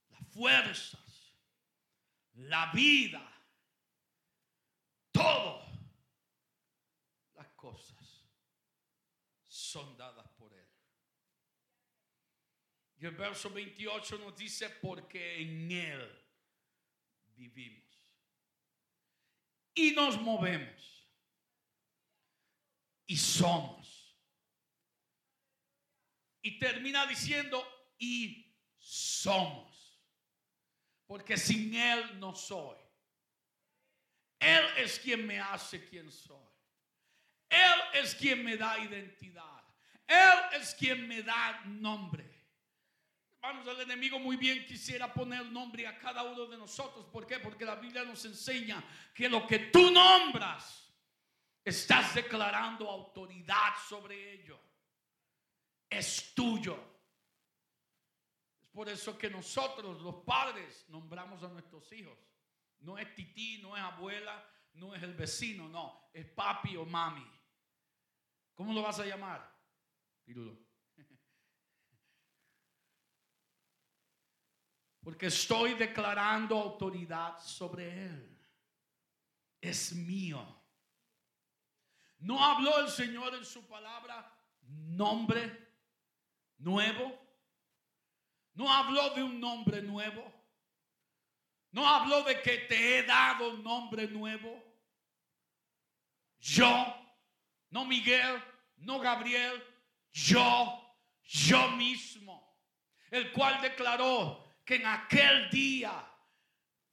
las 0.10 0.28
fuerzas, 0.30 1.36
la 2.34 2.72
vida, 2.72 3.22
todo 5.12 5.66
las 7.36 7.48
cosas 7.50 8.26
son 9.48 9.96
dadas 9.96 10.32
y 13.02 13.08
el 13.08 13.16
verso 13.16 13.50
28 13.50 14.20
nos 14.20 14.38
dice, 14.38 14.70
porque 14.80 15.42
en 15.42 15.72
Él 15.72 16.24
vivimos. 17.36 17.82
Y 19.74 19.94
nos 19.94 20.22
movemos. 20.22 21.01
Y 23.12 23.18
somos. 23.18 24.18
Y 26.42 26.58
termina 26.58 27.06
diciendo, 27.06 27.62
y 27.98 28.56
somos. 28.78 30.02
Porque 31.06 31.36
sin 31.36 31.76
Él 31.76 32.18
no 32.22 32.34
soy. 32.34 32.78
Él 34.40 34.64
es 34.78 34.98
quien 34.98 35.28
me 35.28 35.42
hace 35.42 35.84
quien 35.90 36.10
soy. 36.10 36.48
Él 37.50 37.82
es 37.96 38.16
quien 38.16 38.46
me 38.46 38.56
da 38.56 38.80
identidad. 38.80 39.62
Él 40.08 40.62
es 40.62 40.74
quien 40.74 41.06
me 41.06 41.22
da 41.22 41.64
nombre. 41.66 42.32
Vamos 43.42 43.68
el 43.68 43.82
enemigo 43.82 44.20
muy 44.20 44.38
bien 44.38 44.66
quisiera 44.66 45.14
poner 45.14 45.48
nombre 45.48 45.86
a 45.86 46.00
cada 46.00 46.24
uno 46.24 46.46
de 46.46 46.58
nosotros. 46.58 47.08
¿Por 47.12 47.28
qué? 47.28 47.40
Porque 47.40 47.66
la 47.66 47.76
Biblia 47.76 48.06
nos 48.06 48.24
enseña 48.24 48.82
que 49.14 49.28
lo 49.28 49.46
que 49.46 49.60
tú 49.60 49.92
nombras, 49.92 50.81
estás 51.64 52.16
declarando 52.16 52.90
autoridad 52.90 53.76
sobre 53.88 54.34
ello. 54.34 54.60
Es 55.90 56.34
tuyo. 56.34 56.78
Es 58.62 58.68
por 58.70 58.90
eso 58.90 59.18
que 59.18 59.30
nosotros, 59.30 60.02
los 60.02 60.24
padres, 60.24 60.86
nombramos 60.90 61.44
a 61.44 61.50
nuestros 61.50 61.92
hijos. 61.92 62.18
No 62.80 62.98
es 62.98 63.14
tití, 63.14 63.60
no 63.62 63.78
es 63.78 63.84
abuela, 63.84 64.44
no 64.74 64.96
es 64.96 65.04
el 65.04 65.14
vecino, 65.14 65.68
no. 65.70 66.10
Es 66.14 66.26
papi 66.26 66.78
o 66.78 66.86
mami. 66.86 67.30
¿Cómo 68.56 68.74
lo 68.74 68.82
vas 68.82 69.00
a 69.00 69.06
llamar? 69.06 69.56
Pirulo. 70.24 70.58
Porque 75.04 75.28
estoy 75.28 75.76
declarando 75.76 76.58
autoridad 76.58 77.40
sobre 77.40 78.06
él. 78.06 78.40
Es 79.60 79.94
mío. 79.94 80.61
No 82.22 82.44
habló 82.44 82.80
el 82.80 82.90
Señor 82.90 83.34
en 83.36 83.46
su 83.46 83.68
palabra 83.68 84.32
nombre 84.62 85.74
nuevo. 86.60 87.20
No 88.54 88.72
habló 88.72 89.10
de 89.16 89.24
un 89.24 89.40
nombre 89.40 89.82
nuevo. 89.82 90.32
No 91.72 91.88
habló 91.88 92.24
de 92.24 92.42
que 92.42 92.60
te 92.60 92.98
he 92.98 93.04
dado 93.04 93.50
un 93.50 93.64
nombre 93.64 94.08
nuevo. 94.08 94.64
Yo, 96.40 96.96
no 97.70 97.86
Miguel, 97.86 98.42
no 98.78 99.00
Gabriel, 99.00 99.64
yo, 100.12 100.96
yo 101.24 101.70
mismo, 101.72 102.60
el 103.10 103.32
cual 103.32 103.62
declaró 103.62 104.58
que 104.66 104.76
en 104.76 104.86
aquel 104.86 105.50
día, 105.50 106.08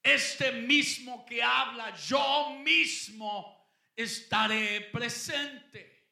este 0.03 0.53
mismo 0.53 1.27
que 1.27 1.43
habla, 1.43 1.95
yo 1.97 2.51
mismo 2.61 3.58
estaré 3.99 4.81
presente. 4.93 6.07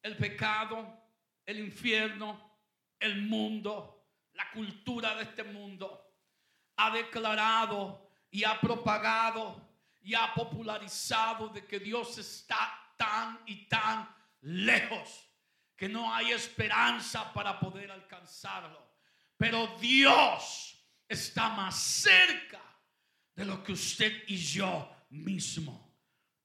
El 0.00 0.16
pecado, 0.16 1.02
el 1.44 1.58
infierno, 1.58 2.60
el 3.00 3.22
mundo, 3.22 4.06
la 4.34 4.50
cultura 4.52 5.16
de 5.16 5.24
este 5.24 5.42
mundo 5.42 6.14
ha 6.76 6.90
declarado 6.90 8.08
y 8.30 8.44
ha 8.44 8.60
propagado 8.60 9.68
y 10.00 10.14
ha 10.14 10.32
popularizado 10.32 11.48
de 11.48 11.66
que 11.66 11.80
Dios 11.80 12.16
está 12.18 12.94
tan 12.96 13.40
y 13.46 13.66
tan 13.66 14.08
lejos 14.42 15.28
que 15.76 15.88
no 15.88 16.14
hay 16.14 16.30
esperanza 16.30 17.32
para 17.32 17.58
poder 17.58 17.90
alcanzarlo. 17.90 18.92
Pero 19.36 19.76
Dios 19.78 20.80
está 21.08 21.48
más 21.48 21.76
cerca 21.76 22.71
de 23.34 23.44
lo 23.44 23.62
que 23.62 23.72
usted 23.72 24.24
y 24.26 24.36
yo 24.36 24.90
mismo 25.10 25.92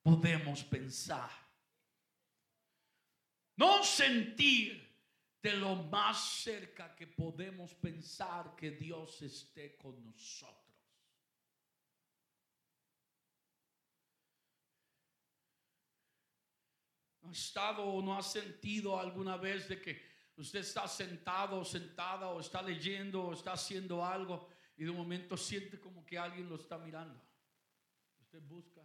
podemos 0.01 0.63
pensar. 0.63 1.29
No 3.57 3.83
sentir 3.83 4.87
de 5.41 5.53
lo 5.53 5.75
más 5.75 6.41
cerca 6.41 6.95
que 6.95 7.07
podemos 7.07 7.73
pensar 7.75 8.55
que 8.55 8.71
Dios 8.71 9.21
esté 9.21 9.75
con 9.75 10.03
nosotros. 10.03 10.57
¿No 17.21 17.29
ha 17.29 17.31
estado 17.31 17.83
o 17.83 18.01
no 18.01 18.17
ha 18.17 18.23
sentido 18.23 18.97
alguna 18.97 19.37
vez 19.37 19.67
de 19.67 19.81
que 19.81 20.01
usted 20.37 20.59
está 20.59 20.87
sentado 20.87 21.59
o 21.59 21.65
sentada 21.65 22.29
o 22.29 22.39
está 22.39 22.61
leyendo 22.61 23.23
o 23.23 23.33
está 23.33 23.53
haciendo 23.53 24.05
algo 24.05 24.47
y 24.77 24.85
de 24.85 24.91
momento 24.91 25.35
siente 25.35 25.79
como 25.79 26.05
que 26.05 26.17
alguien 26.17 26.47
lo 26.47 26.55
está 26.55 26.77
mirando? 26.77 27.19
Usted 28.19 28.41
busca. 28.43 28.81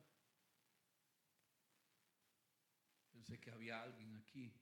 Pensé 3.13 3.39
que 3.39 3.51
había 3.51 3.83
alguien 3.83 4.17
aquí. 4.17 4.53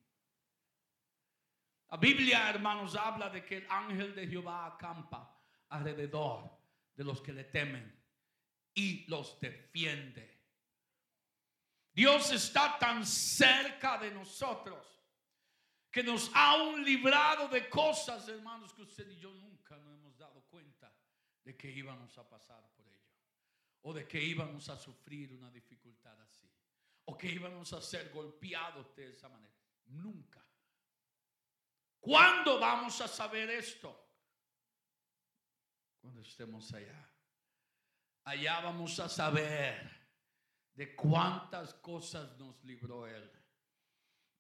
La 1.89 1.97
Biblia, 1.97 2.51
hermanos, 2.51 2.97
habla 2.97 3.31
de 3.31 3.45
que 3.45 3.59
el 3.59 3.67
ángel 3.71 4.15
de 4.15 4.27
Jehová 4.27 4.67
acampa 4.67 5.41
alrededor 5.69 6.51
de 6.95 7.05
los 7.05 7.21
que 7.21 7.33
le 7.33 7.45
temen 7.45 7.97
y 8.75 9.07
los 9.09 9.39
defiende. 9.41 10.39
Dios 11.93 12.31
está 12.33 12.79
tan 12.79 13.05
cerca 13.05 13.99
de 13.99 14.11
nosotros 14.11 14.87
que 15.91 16.03
nos 16.03 16.31
ha 16.35 16.63
un 16.63 16.85
librado 16.85 17.49
de 17.49 17.69
cosas, 17.69 18.29
hermanos, 18.29 18.73
que 18.73 18.83
usted 18.83 19.11
y 19.11 19.17
yo 19.17 19.33
nunca 19.35 19.77
nos 19.77 19.93
hemos 19.95 20.17
dado 20.17 20.41
cuenta 20.43 20.80
de 21.45 21.57
que 21.57 21.71
íbamos 21.71 22.17
a 22.19 22.29
pasar 22.29 22.63
por 22.73 22.87
ello. 22.87 23.01
O 23.83 23.93
de 23.93 24.07
que 24.07 24.23
íbamos 24.23 24.69
a 24.69 24.77
sufrir 24.77 25.33
una 25.33 25.51
dificultad 25.51 26.21
así. 26.21 26.49
O 27.07 27.17
que 27.17 27.29
íbamos 27.29 27.73
a 27.73 27.81
ser 27.81 28.11
golpeados 28.11 28.95
de 28.95 29.11
esa 29.11 29.29
manera. 29.29 29.55
Nunca. 29.87 30.45
¿Cuándo 31.99 32.59
vamos 32.59 33.01
a 33.01 33.09
saber 33.09 33.51
esto? 33.51 34.09
Cuando 36.01 36.21
estemos 36.21 36.73
allá. 36.73 37.09
Allá 38.25 38.61
vamos 38.61 38.99
a 39.01 39.09
saber 39.09 39.91
de 40.75 40.95
cuántas 40.95 41.75
cosas 41.75 42.39
nos 42.39 42.63
libró 42.65 43.07
Él 43.07 43.41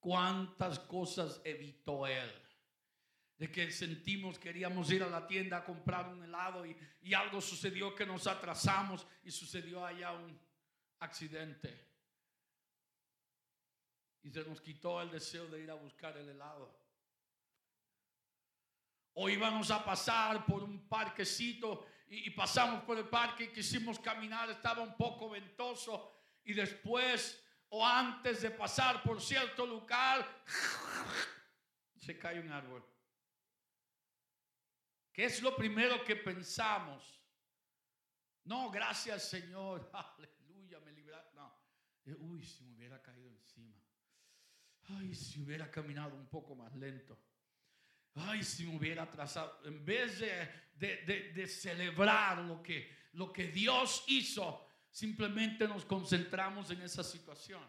cuántas 0.01 0.78
cosas 0.78 1.40
evitó 1.44 2.07
Él. 2.07 2.32
De 3.41 3.51
que 3.51 3.72
sentimos, 3.72 4.38
queríamos 4.38 4.91
ir 4.93 5.03
a 5.03 5.09
la 5.09 5.26
tienda 5.26 5.57
a 5.57 5.64
comprar 5.64 6.11
un 6.11 6.22
helado 6.22 6.66
y, 6.66 6.76
y 7.01 7.14
algo 7.14 7.41
sucedió 7.41 7.95
que 7.95 8.05
nos 8.05 8.26
atrasamos 8.26 9.07
y 9.24 9.30
sucedió 9.30 9.82
allá 9.82 10.12
un 10.12 10.38
accidente. 10.99 11.88
Y 14.22 14.30
se 14.30 14.45
nos 14.45 14.61
quitó 14.61 15.01
el 15.01 15.11
deseo 15.11 15.47
de 15.47 15.62
ir 15.62 15.70
a 15.70 15.74
buscar 15.74 16.18
el 16.18 16.28
helado. 16.28 16.78
O 19.14 19.30
íbamos 19.30 19.70
a 19.70 19.82
pasar 19.82 20.45
por 20.45 20.62
un 20.62 20.86
parquecito 20.86 21.86
y, 22.09 22.28
y, 22.28 22.30
pasamos 22.32 22.84
por 22.84 22.99
el 22.99 23.09
parque 23.09 23.45
y 23.45 23.53
quisimos 23.53 23.99
caminar, 23.99 24.51
estaba 24.51 24.82
un 24.82 24.99
poco 24.99 25.30
ventoso 25.30 26.12
y 26.45 26.53
después 26.53 27.43
o 27.70 27.86
antes 27.86 28.43
de 28.43 28.51
pasar 28.51 29.03
por 29.03 29.18
cierto 29.22 29.64
lugar, 29.64 30.26
se 31.97 32.18
cae 32.18 32.38
un 32.38 32.53
árbol. 32.53 32.84
¿Qué 35.12 35.24
es 35.24 35.42
lo 35.42 35.56
primero 35.56 36.04
que 36.04 36.16
pensamos? 36.16 37.20
No, 38.44 38.70
gracias 38.70 39.28
Señor, 39.28 39.90
aleluya, 40.18 40.80
me 40.80 40.92
libraste. 40.92 41.36
No, 41.36 41.54
eh, 42.06 42.14
uy, 42.14 42.44
si 42.44 42.64
me 42.64 42.74
hubiera 42.76 43.02
caído 43.02 43.28
encima. 43.30 43.76
Ay, 44.88 45.14
si 45.14 45.40
hubiera 45.40 45.70
caminado 45.70 46.16
un 46.16 46.28
poco 46.28 46.54
más 46.54 46.74
lento. 46.74 47.18
Ay, 48.14 48.42
si 48.42 48.66
me 48.66 48.76
hubiera 48.76 49.04
atrasado. 49.04 49.61
En 49.64 49.84
vez 49.84 50.18
de, 50.18 50.48
de, 50.74 51.32
de 51.32 51.46
celebrar 51.46 52.38
lo 52.38 52.62
que, 52.62 52.90
lo 53.12 53.32
que 53.32 53.48
Dios 53.48 54.04
hizo, 54.08 54.66
simplemente 54.90 55.68
nos 55.68 55.84
concentramos 55.84 56.70
en 56.70 56.82
esa 56.82 57.04
situación. 57.04 57.62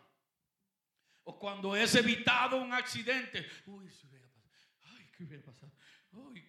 O 1.24 1.38
cuando 1.38 1.76
es 1.76 1.94
evitado 1.96 2.58
un 2.58 2.74
accidente, 2.74 3.48
uy, 3.68 3.90
si 3.92 4.08
hubiera 4.08 4.28
pasado, 4.30 4.56
ay, 4.98 5.12
¿qué 5.16 5.24
hubiera 5.24 5.44
pasado? 5.44 5.72
Uy, 6.12 6.48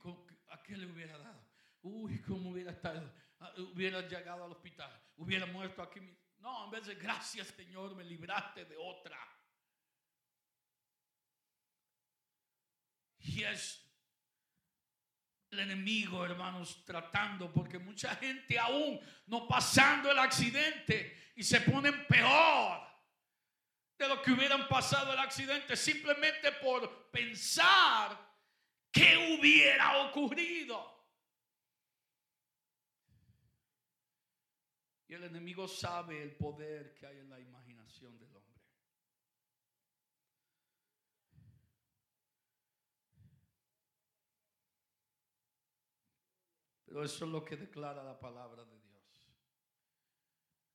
¿a 0.52 0.62
qué 0.62 0.76
le 0.76 0.86
hubiera 0.86 1.16
dado? 1.18 1.44
Uy, 1.82 2.20
¿cómo 2.22 2.50
hubiera 2.50 2.72
estado? 2.72 3.12
Ah, 3.40 3.52
hubiera 3.58 4.00
llegado 4.02 4.44
al 4.44 4.52
hospital, 4.52 4.90
hubiera 5.16 5.46
muerto 5.46 5.82
aquí. 5.82 6.00
No, 6.38 6.64
en 6.66 6.70
vez 6.70 6.86
de 6.86 6.94
gracias 6.94 7.48
Señor, 7.48 7.94
me 7.94 8.04
libraste 8.04 8.64
de 8.64 8.76
otra. 8.76 9.18
Y 13.18 13.42
es 13.44 13.88
el 15.50 15.60
enemigo, 15.60 16.24
hermanos, 16.24 16.84
tratando, 16.84 17.52
porque 17.52 17.78
mucha 17.78 18.16
gente 18.16 18.58
aún 18.58 19.00
no 19.26 19.46
pasando 19.46 20.10
el 20.10 20.18
accidente 20.18 21.32
y 21.36 21.42
se 21.42 21.60
ponen 21.60 22.06
peor 22.06 22.80
de 23.98 24.08
lo 24.08 24.20
que 24.22 24.32
hubieran 24.32 24.66
pasado 24.66 25.12
el 25.12 25.18
accidente, 25.18 25.76
simplemente 25.76 26.52
por 26.52 27.10
pensar 27.10 28.31
qué 28.92 29.36
hubiera 29.38 30.06
ocurrido. 30.06 30.92
Y 35.08 35.14
el 35.14 35.24
enemigo 35.24 35.66
sabe 35.66 36.22
el 36.22 36.36
poder 36.36 36.94
que 36.94 37.06
hay 37.06 37.18
en 37.18 37.28
la 37.28 37.40
imaginación 37.40 38.18
del 38.18 38.34
hombre. 38.34 38.42
Pero 46.86 47.04
eso 47.04 47.24
es 47.24 47.30
lo 47.30 47.42
que 47.42 47.56
declara 47.56 48.04
la 48.04 48.20
palabra 48.20 48.64
de 48.64 48.78
Dios. 48.80 48.92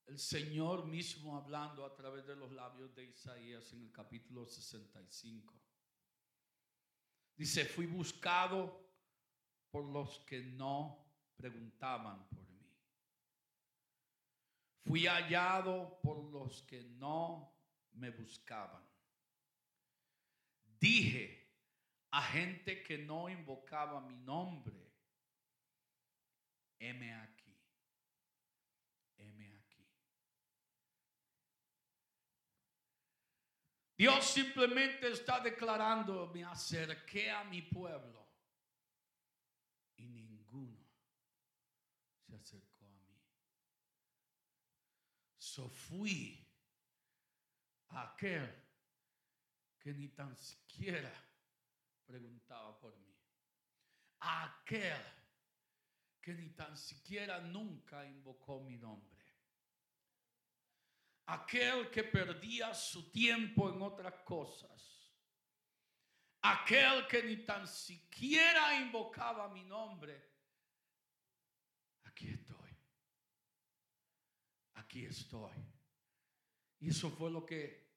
El 0.07 0.17
Señor 0.17 0.87
mismo 0.87 1.37
hablando 1.37 1.85
a 1.85 1.95
través 1.95 2.25
de 2.25 2.35
los 2.35 2.51
labios 2.51 2.95
de 2.95 3.05
Isaías 3.05 3.71
en 3.73 3.81
el 3.81 3.91
capítulo 3.91 4.47
65. 4.47 5.66
Dice, 7.37 7.65
fui 7.65 7.85
buscado 7.85 8.83
por 9.69 9.85
los 9.85 10.19
que 10.25 10.41
no 10.41 11.05
preguntaban 11.35 12.27
por 12.27 12.49
mí. 12.49 12.67
Fui 14.83 15.05
hallado 15.05 15.99
por 16.01 16.23
los 16.23 16.63
que 16.63 16.83
no 16.83 17.53
me 17.93 18.09
buscaban. 18.09 18.83
Dije 20.79 21.47
a 22.11 22.21
gente 22.21 22.81
que 22.83 22.97
no 22.97 23.29
invocaba 23.29 24.01
mi 24.01 24.15
nombre 24.17 24.87
heme 26.79 27.13
aquí, 27.13 27.55
heme 29.17 29.47
aquí. 29.57 29.85
Dios 33.97 34.25
simplemente 34.25 35.11
está 35.11 35.39
declarando, 35.39 36.27
me 36.27 36.43
acerqué 36.43 37.31
a 37.31 37.43
mi 37.45 37.63
pueblo 37.63 38.27
y 39.95 40.07
ninguno 40.07 40.85
se 42.19 42.35
acercó 42.35 42.85
a 42.85 42.99
mí. 42.99 43.19
So 45.39 45.67
fui 45.67 46.47
a 47.89 48.03
aquel 48.03 48.47
que 49.79 49.93
ni 49.93 50.09
tan 50.09 50.35
siquiera 50.35 51.11
preguntaba 52.05 52.77
por 52.79 52.95
mí. 52.99 53.17
aquel 54.19 55.01
que 56.21 56.33
ni 56.33 56.49
tan 56.49 56.77
siquiera 56.77 57.39
nunca 57.39 58.05
invocó 58.05 58.59
mi 58.59 58.77
nombre. 58.77 59.16
Aquel 61.27 61.89
que 61.89 62.03
perdía 62.03 62.73
su 62.73 63.11
tiempo 63.11 63.69
en 63.69 63.81
otras 63.81 64.13
cosas. 64.23 65.13
Aquel 66.41 67.05
que 67.07 67.23
ni 67.23 67.45
tan 67.45 67.67
siquiera 67.67 68.79
invocaba 68.79 69.49
mi 69.49 69.63
nombre. 69.63 70.35
Aquí 72.03 72.29
estoy. 72.29 72.77
Aquí 74.75 75.05
estoy. 75.05 75.53
Y 76.79 76.89
eso 76.89 77.09
fue 77.09 77.29
lo 77.29 77.45
que 77.45 77.91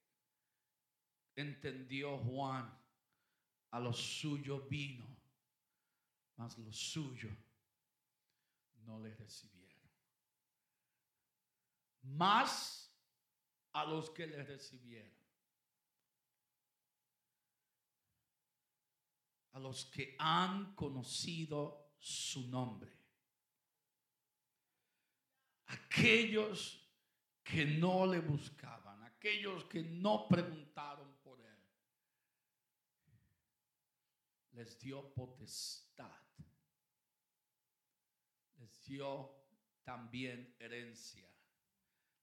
entendió 1.37 2.19
Juan. 2.19 2.79
A 3.73 3.79
lo 3.79 3.93
suyo 3.93 4.67
vino, 4.67 5.07
mas 6.35 6.59
lo 6.59 6.73
suyo 6.73 7.31
no 8.85 8.99
le 8.99 9.15
recibieron. 9.15 9.89
Más 12.03 12.80
a 13.73 13.85
los 13.85 14.11
que 14.11 14.27
le 14.27 14.43
recibieron. 14.43 15.19
A 19.53 19.59
los 19.59 19.85
que 19.87 20.17
han 20.19 20.75
conocido 20.75 21.95
su 21.99 22.49
nombre. 22.49 22.93
Aquellos 25.67 26.89
que 27.43 27.65
no 27.65 28.07
le 28.07 28.21
buscaban, 28.21 29.03
aquellos 29.03 29.65
que 29.65 29.83
no 29.83 30.27
preguntaron 30.29 31.17
por 31.23 31.41
él, 31.41 31.59
les 34.53 34.79
dio 34.79 35.13
potestad 35.13 36.31
les 38.61 38.85
dio 38.85 39.35
también 39.83 40.55
herencia, 40.59 41.29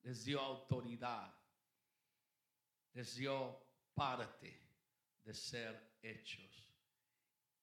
les 0.03 0.23
dio 0.23 0.39
autoridad, 0.39 1.33
les 2.97 3.15
dio 3.15 3.55
parte 3.93 4.59
de 5.23 5.31
ser 5.31 5.99
hechos 6.01 6.73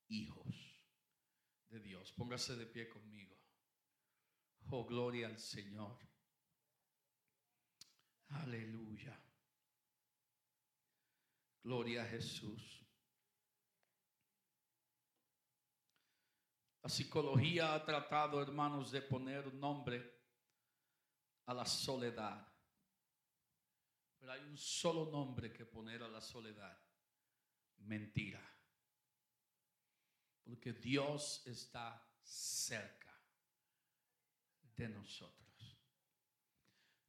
hijos 0.07 0.55
de 1.69 1.81
Dios. 1.81 2.13
Póngase 2.13 2.55
de 2.55 2.67
pie 2.67 2.89
conmigo. 2.89 3.37
Oh, 4.71 4.85
gloria 4.85 5.27
al 5.27 5.37
Señor. 5.37 5.99
Aleluya. 8.29 9.21
Gloria 11.65 12.05
a 12.05 12.07
Jesús. 12.07 12.87
La 16.81 16.89
psicología 16.89 17.75
ha 17.75 17.85
tratado, 17.85 18.41
hermanos, 18.41 18.93
de 18.93 19.03
poner 19.03 19.53
nombre 19.53 20.17
a 21.47 21.55
la 21.55 21.67
soledad. 21.67 22.54
Pero 24.25 24.33
hay 24.33 24.49
un 24.49 24.57
solo 24.57 25.11
nombre 25.11 25.53
que 25.53 25.67
poner 25.67 26.03
a 26.03 26.09
la 26.09 26.23
soledad. 26.23 26.83
Mentira. 27.81 28.41
Porque 30.43 30.73
Dios 30.73 31.47
está 31.47 32.03
cerca 32.23 33.15
de 34.77 34.89
nosotros. 34.89 35.79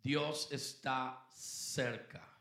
Dios 0.03 0.51
está 0.51 1.25
cerca. 1.31 2.37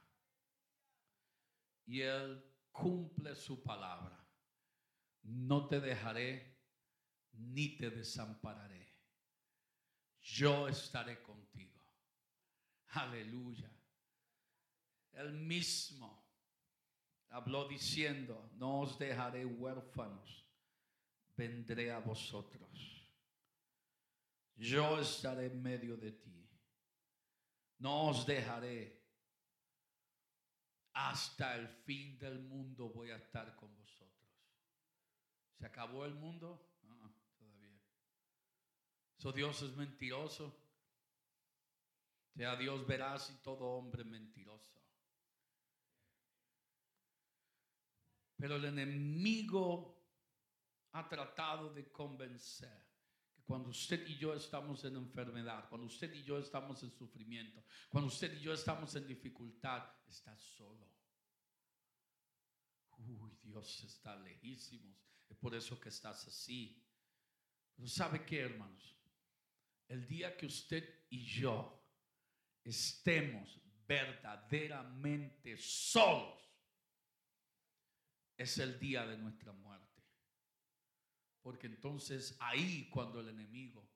Y 1.86 2.00
Él 2.00 2.44
cumple 2.72 3.36
su 3.36 3.62
palabra. 3.62 4.26
No 5.22 5.68
te 5.68 5.78
dejaré 5.78 6.58
ni 7.30 7.76
te 7.76 7.90
desampararé. 7.90 8.92
Yo 10.20 10.66
estaré 10.66 11.22
contigo. 11.22 11.80
Aleluya. 12.88 13.73
Él 15.14 15.32
mismo 15.32 16.24
habló 17.30 17.66
diciendo, 17.68 18.50
no 18.54 18.80
os 18.80 18.98
dejaré 18.98 19.44
huérfanos, 19.44 20.46
vendré 21.36 21.90
a 21.92 21.98
vosotros. 21.98 22.70
Yo 24.56 25.00
estaré 25.00 25.46
en 25.46 25.62
medio 25.62 25.96
de 25.96 26.12
ti. 26.12 26.48
No 27.78 28.08
os 28.08 28.24
dejaré. 28.24 29.02
Hasta 30.92 31.56
el 31.56 31.66
fin 31.68 32.16
del 32.18 32.38
mundo 32.38 32.88
voy 32.88 33.10
a 33.10 33.16
estar 33.16 33.56
con 33.56 33.74
vosotros. 33.74 34.30
¿Se 35.58 35.66
acabó 35.66 36.04
el 36.04 36.14
mundo? 36.14 36.70
Todavía. 37.36 37.82
So 39.16 39.32
Dios 39.32 39.60
es 39.62 39.74
mentiroso. 39.74 40.56
Sea 42.36 42.54
Dios 42.56 42.86
veraz 42.86 43.30
y 43.30 43.42
todo 43.42 43.64
hombre 43.64 44.04
mentiroso. 44.04 44.80
Pero 48.44 48.56
el 48.56 48.66
enemigo 48.66 50.06
ha 50.92 51.08
tratado 51.08 51.72
de 51.72 51.90
convencer 51.90 52.86
que 53.34 53.42
cuando 53.42 53.70
usted 53.70 54.06
y 54.06 54.18
yo 54.18 54.34
estamos 54.34 54.84
en 54.84 54.96
enfermedad, 54.96 55.66
cuando 55.70 55.86
usted 55.86 56.12
y 56.12 56.22
yo 56.24 56.38
estamos 56.38 56.82
en 56.82 56.90
sufrimiento, 56.90 57.64
cuando 57.88 58.08
usted 58.08 58.36
y 58.36 58.40
yo 58.42 58.52
estamos 58.52 58.94
en 58.96 59.06
dificultad, 59.06 59.82
está 60.06 60.36
solo. 60.36 60.86
Uy, 62.98 63.34
Dios 63.42 63.82
está 63.82 64.14
lejísimos. 64.16 64.94
Es 65.26 65.38
por 65.38 65.54
eso 65.54 65.80
que 65.80 65.88
estás 65.88 66.28
así. 66.28 66.86
Pero 67.74 67.88
¿sabe 67.88 68.26
qué, 68.26 68.40
hermanos? 68.40 68.94
El 69.88 70.06
día 70.06 70.36
que 70.36 70.44
usted 70.44 71.06
y 71.08 71.24
yo 71.24 71.82
estemos 72.62 73.58
verdaderamente 73.86 75.56
solos, 75.56 76.44
es 78.36 78.58
el 78.58 78.78
día 78.78 79.06
de 79.06 79.16
nuestra 79.16 79.52
muerte. 79.52 80.02
Porque 81.42 81.66
entonces 81.66 82.36
ahí 82.40 82.88
cuando 82.88 83.20
el 83.20 83.28
enemigo 83.28 83.88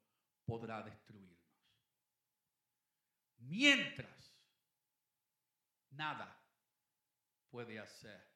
podrá 0.45 0.83
destruirnos. 0.83 1.39
Mientras 3.39 4.37
nada 5.91 6.39
puede 7.51 7.79
hacer 7.79 8.27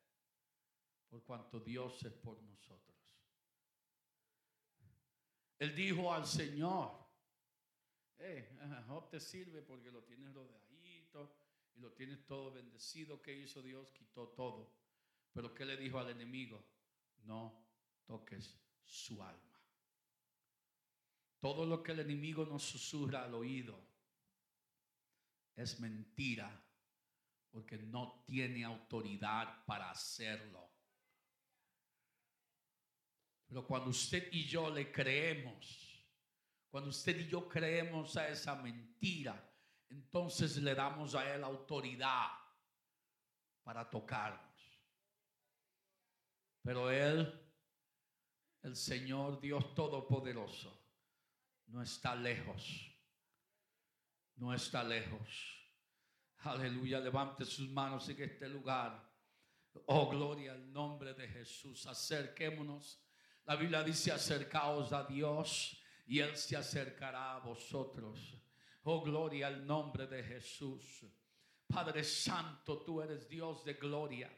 por 1.08 1.24
cuanto 1.24 1.60
Dios 1.60 2.02
es 2.04 2.12
por 2.12 2.40
nosotros. 2.42 2.96
Él 5.58 5.74
dijo 5.74 6.12
al 6.12 6.26
Señor, 6.26 6.90
eh, 8.18 8.58
Job 8.88 9.10
te 9.10 9.20
sirve 9.20 9.62
porque 9.62 9.90
lo 9.90 10.02
tienes 10.04 10.32
rodeadito 10.32 11.36
y 11.74 11.80
lo 11.80 11.92
tienes 11.92 12.24
todo 12.24 12.52
bendecido. 12.52 13.20
¿Qué 13.20 13.34
hizo 13.34 13.62
Dios? 13.62 13.90
Quitó 13.92 14.28
todo. 14.28 14.81
Pero 15.32 15.54
¿qué 15.54 15.64
le 15.64 15.76
dijo 15.76 15.98
al 15.98 16.10
enemigo? 16.10 16.62
No 17.24 17.66
toques 18.06 18.58
su 18.84 19.22
alma. 19.22 19.60
Todo 21.40 21.66
lo 21.66 21.82
que 21.82 21.92
el 21.92 22.00
enemigo 22.00 22.44
nos 22.44 22.62
susurra 22.62 23.24
al 23.24 23.34
oído 23.34 23.78
es 25.56 25.80
mentira 25.80 26.62
porque 27.50 27.76
no 27.78 28.22
tiene 28.26 28.64
autoridad 28.64 29.64
para 29.66 29.90
hacerlo. 29.90 30.70
Pero 33.46 33.66
cuando 33.66 33.90
usted 33.90 34.28
y 34.32 34.44
yo 34.46 34.70
le 34.70 34.90
creemos, 34.90 36.06
cuando 36.70 36.90
usted 36.90 37.18
y 37.18 37.28
yo 37.28 37.46
creemos 37.48 38.16
a 38.16 38.28
esa 38.28 38.54
mentira, 38.54 39.52
entonces 39.90 40.56
le 40.56 40.74
damos 40.74 41.14
a 41.14 41.34
él 41.34 41.44
autoridad 41.44 42.30
para 43.62 43.88
tocarnos. 43.90 44.51
Pero 46.62 46.90
Él, 46.90 47.40
el 48.62 48.76
Señor 48.76 49.40
Dios 49.40 49.74
Todopoderoso, 49.74 50.82
no 51.66 51.82
está 51.82 52.14
lejos. 52.14 52.88
No 54.36 54.54
está 54.54 54.82
lejos. 54.82 55.58
Aleluya, 56.38 56.98
levante 57.00 57.44
sus 57.44 57.68
manos 57.68 58.08
en 58.08 58.22
este 58.22 58.48
lugar. 58.48 59.10
Oh, 59.86 60.08
gloria 60.08 60.52
al 60.52 60.72
nombre 60.72 61.14
de 61.14 61.28
Jesús. 61.28 61.86
Acerquémonos. 61.86 63.00
La 63.44 63.56
Biblia 63.56 63.82
dice, 63.82 64.12
acercaos 64.12 64.92
a 64.92 65.04
Dios 65.04 65.80
y 66.06 66.20
Él 66.20 66.36
se 66.36 66.56
acercará 66.56 67.36
a 67.36 67.40
vosotros. 67.40 68.36
Oh, 68.84 69.02
gloria 69.02 69.46
al 69.46 69.66
nombre 69.66 70.06
de 70.06 70.22
Jesús. 70.22 71.04
Padre 71.66 72.04
Santo, 72.04 72.82
tú 72.82 73.00
eres 73.00 73.28
Dios 73.28 73.64
de 73.64 73.74
gloria. 73.74 74.30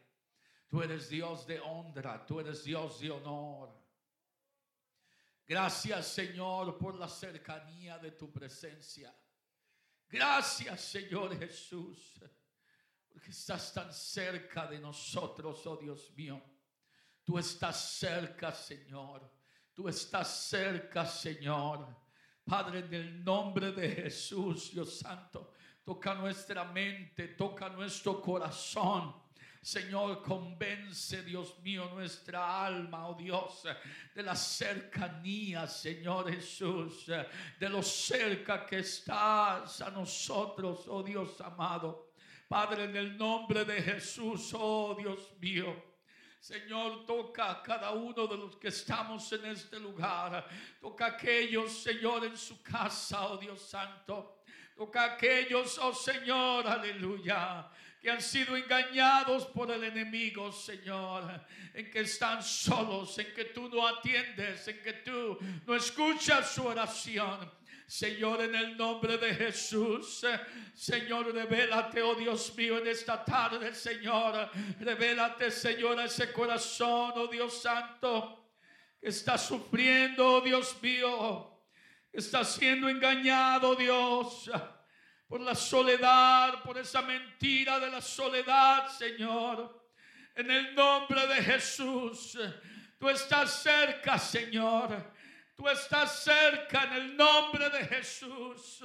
Tú 0.69 0.83
eres 0.83 1.09
Dios 1.09 1.47
de 1.47 1.61
honra, 1.61 2.25
tú 2.27 2.41
eres 2.41 2.65
Dios 2.65 3.01
de 3.01 3.11
honor. 3.11 3.73
Gracias 5.47 6.07
Señor 6.07 6.79
por 6.79 6.95
la 6.95 7.09
cercanía 7.09 7.99
de 7.99 8.13
tu 8.13 8.33
presencia. 8.33 9.15
Gracias 10.09 10.81
Señor 10.81 11.39
Jesús, 11.39 12.21
porque 13.09 13.31
estás 13.31 13.73
tan 13.73 13.93
cerca 13.93 14.67
de 14.67 14.79
nosotros, 14.79 15.67
oh 15.67 15.77
Dios 15.77 16.13
mío. 16.17 16.43
Tú 17.25 17.39
estás 17.39 17.97
cerca, 17.99 18.53
Señor. 18.53 19.31
Tú 19.73 19.89
estás 19.89 20.47
cerca, 20.47 21.07
Señor. 21.07 21.97
Padre, 22.45 22.81
en 22.81 22.95
el 22.95 23.25
nombre 23.25 23.73
de 23.73 23.89
Jesús, 23.89 24.71
Dios 24.73 24.99
Santo, 24.99 25.53
toca 25.83 26.15
nuestra 26.15 26.65
mente, 26.65 27.29
toca 27.29 27.71
nuestro 27.71 28.21
corazón. 28.21 29.15
Señor, 29.65 30.21
convence, 30.21 31.23
Dios 31.23 31.59
mío, 31.61 31.89
nuestra 31.95 32.67
alma, 32.67 33.09
oh 33.09 33.15
Dios, 33.15 33.67
de 34.15 34.23
la 34.23 34.37
cercanía, 34.37 35.67
Señor 35.67 36.31
Jesús, 36.31 37.07
de 37.07 37.69
lo 37.71 37.83
cerca 37.83 38.67
que 38.67 38.81
estás 38.81 39.81
a 39.81 39.91
nosotros, 39.91 40.85
oh 40.87 41.03
Dios 41.03 41.41
amado. 41.41 42.11
Padre, 42.47 42.85
en 42.85 42.95
el 42.95 43.17
nombre 43.17 43.65
de 43.65 43.81
Jesús, 43.81 44.53
oh 44.53 44.95
Dios 44.99 45.33
mío. 45.41 45.95
Señor, 46.39 47.07
toca 47.07 47.53
a 47.53 47.63
cada 47.63 47.93
uno 47.93 48.27
de 48.27 48.37
los 48.37 48.57
que 48.57 48.69
estamos 48.69 49.33
en 49.33 49.47
este 49.47 49.81
lugar. 49.81 50.47
Toca 50.79 51.07
a 51.07 51.09
aquellos, 51.09 51.73
Señor, 51.73 52.27
en 52.27 52.37
su 52.37 52.63
casa, 52.63 53.29
oh 53.29 53.39
Dios 53.39 53.63
Santo. 53.63 54.43
Toca 54.77 55.05
a 55.05 55.15
aquellos, 55.15 55.79
oh 55.79 55.95
Señor, 55.95 56.67
aleluya 56.67 57.71
que 58.05 58.11
han 58.11 58.21
sido 58.21 58.55
engañados 58.55 59.47
por 59.47 59.71
el 59.71 59.83
enemigo, 59.83 60.53
Señor, 60.53 61.41
en 61.73 61.91
que 61.91 62.01
están 62.01 62.43
solos, 62.43 63.19
en 63.19 63.33
que 63.33 63.47
tú 63.47 63.71
no 63.71 63.87
atiendes, 63.87 64.69
en 64.69 64.83
que 64.83 64.93
tú 64.93 65.39
no 65.67 65.75
escuchas 65.75 66.53
su 66.53 66.67
oración. 66.67 67.51
Señor, 67.87 68.43
en 68.43 68.55
el 68.57 68.77
nombre 68.77 69.17
de 69.17 69.35
Jesús, 69.35 70.23
Señor, 70.75 71.33
revélate, 71.33 72.03
oh 72.03 72.15
Dios 72.15 72.55
mío, 72.55 72.77
en 72.77 72.89
esta 72.89 73.25
tarde, 73.25 73.75
Señor, 73.75 74.51
revélate, 74.81 75.51
Señor, 75.51 75.99
a 75.99 76.05
ese 76.05 76.31
corazón, 76.31 77.15
oh 77.17 77.27
Dios 77.27 77.63
Santo, 77.63 78.51
que 79.01 79.09
está 79.09 79.39
sufriendo, 79.39 80.31
oh 80.31 80.41
Dios 80.43 80.77
mío, 80.83 81.59
está 82.13 82.45
siendo 82.45 82.87
engañado, 82.87 83.75
Dios 83.75 84.51
por 85.29 85.41
la 85.41 85.55
soledad, 85.55 86.63
por 86.63 86.79
esa 86.79 87.03
mentira 87.03 87.79
de 87.79 87.91
la 87.91 88.01
soledad, 88.01 88.89
Señor. 88.89 89.83
En 90.35 90.51
el 90.51 90.75
nombre 90.75 91.27
de 91.27 91.37
Jesús, 91.37 92.39
tú 92.99 93.09
estás 93.09 93.63
cerca, 93.63 94.19
Señor. 94.19 95.13
Tú 95.57 95.69
estás 95.69 96.25
cerca 96.25 96.85
en 96.85 96.93
el 96.95 97.17
nombre 97.17 97.71
de 97.71 97.87
Jesús. 97.87 98.81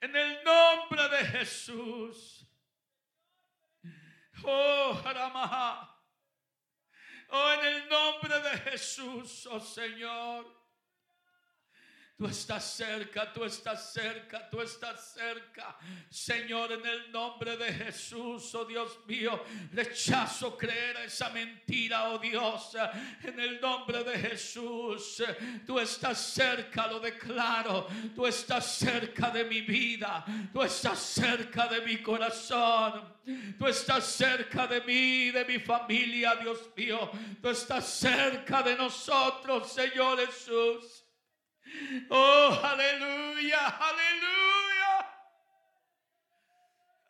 En 0.00 0.16
el 0.16 0.42
nombre 0.42 1.08
de 1.08 1.24
Jesús. 1.26 2.44
Oh, 4.44 5.00
Jaramaha. 5.02 5.88
Oh, 7.28 7.52
en 7.52 7.66
el 7.66 7.88
nombre 7.88 8.40
de 8.40 8.58
Jesús, 8.58 9.46
oh 9.46 9.60
Señor. 9.60 10.61
Tú 12.16 12.26
estás 12.26 12.64
cerca, 12.64 13.32
tú 13.32 13.44
estás 13.44 13.92
cerca, 13.92 14.48
tú 14.48 14.60
estás 14.60 15.12
cerca. 15.14 15.76
Señor, 16.08 16.70
en 16.72 16.86
el 16.86 17.10
nombre 17.10 17.56
de 17.56 17.72
Jesús, 17.72 18.54
oh 18.54 18.64
Dios 18.64 19.00
mío, 19.06 19.42
rechazo 19.72 20.56
creer 20.56 20.98
a 20.98 21.04
esa 21.04 21.30
mentira, 21.30 22.10
oh 22.10 22.18
Dios. 22.18 22.76
En 23.24 23.40
el 23.40 23.60
nombre 23.60 24.04
de 24.04 24.18
Jesús, 24.18 25.22
tú 25.66 25.78
estás 25.80 26.18
cerca, 26.18 26.86
lo 26.86 27.00
declaro. 27.00 27.88
Tú 28.14 28.26
estás 28.26 28.66
cerca 28.76 29.30
de 29.30 29.44
mi 29.44 29.62
vida, 29.62 30.24
tú 30.52 30.62
estás 30.62 30.98
cerca 30.98 31.66
de 31.66 31.80
mi 31.80 32.02
corazón. 32.02 33.12
Tú 33.58 33.68
estás 33.68 34.04
cerca 34.04 34.66
de 34.66 34.80
mí, 34.80 35.30
de 35.30 35.44
mi 35.44 35.60
familia, 35.60 36.34
Dios 36.36 36.70
mío. 36.76 37.10
Tú 37.40 37.48
estás 37.48 37.88
cerca 37.88 38.62
de 38.62 38.76
nosotros, 38.76 39.72
Señor 39.72 40.18
Jesús. 40.26 41.01
Oh, 42.10 42.60
aleluya, 42.62 43.78
aleluya. 43.80 45.04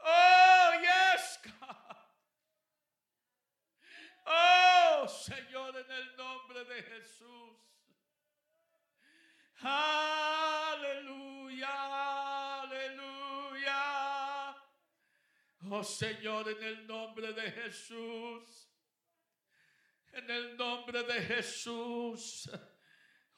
Oh, 0.05 0.71
yes, 0.83 1.39
God. 1.45 1.77
Oh, 4.27 5.07
Señor, 5.09 5.77
en 5.77 5.91
el 5.91 6.17
nombre 6.17 6.65
de 6.65 6.83
Jesús. 6.83 7.59
Aleluya, 9.63 11.03
aleluya. 12.63 13.83
Oh, 15.71 15.83
Señor, 15.83 16.49
en 16.49 16.63
el 16.63 16.87
nombre 16.87 17.33
de 17.33 17.51
Jesús. 17.51 18.69
En 20.13 20.31
el 20.31 20.57
nombre 20.57 21.03
de 21.05 21.21
Jesús. 21.23 22.49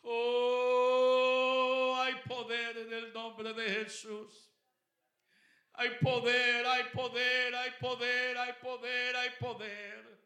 Oh, 0.04 1.96
hay 1.98 2.14
poder 2.26 2.76
en 2.78 2.92
el 2.92 3.12
nombre 3.12 3.52
de 3.54 3.68
Jesús. 3.70 4.50
Hay 5.72 5.90
poder, 6.00 6.66
hay 6.66 6.84
poder, 6.92 7.54
hay 7.54 7.70
poder, 7.80 8.38
hay 8.38 8.52
poder, 8.54 9.16
hay 9.16 9.30
poder. 9.40 10.20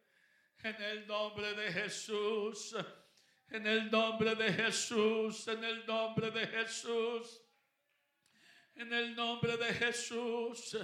En 0.62 0.83
el 0.83 1.07
nombre 1.07 1.55
de 1.55 1.72
Jesús. 1.72 2.74
En 3.49 3.66
el 3.66 3.91
nombre 3.91 4.35
de 4.35 4.53
Jesús. 4.53 5.49
En 5.49 5.64
el 5.64 5.87
nombre 5.87 6.31
de 6.33 6.47
Jesús. 6.47 7.41
En 8.74 8.93
el 8.93 9.14
nombre 9.14 9.57
de 9.57 9.72
Jesús. 9.74 10.76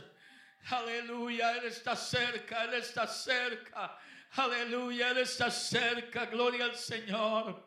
Aleluya, 0.70 1.58
Él 1.58 1.64
está 1.66 1.94
cerca, 1.94 2.64
Él 2.64 2.74
está 2.74 3.06
cerca. 3.06 3.98
Aleluya, 4.30 5.10
Él 5.10 5.18
está 5.18 5.50
cerca. 5.50 6.26
Gloria 6.26 6.64
al 6.64 6.76
Señor. 6.76 7.63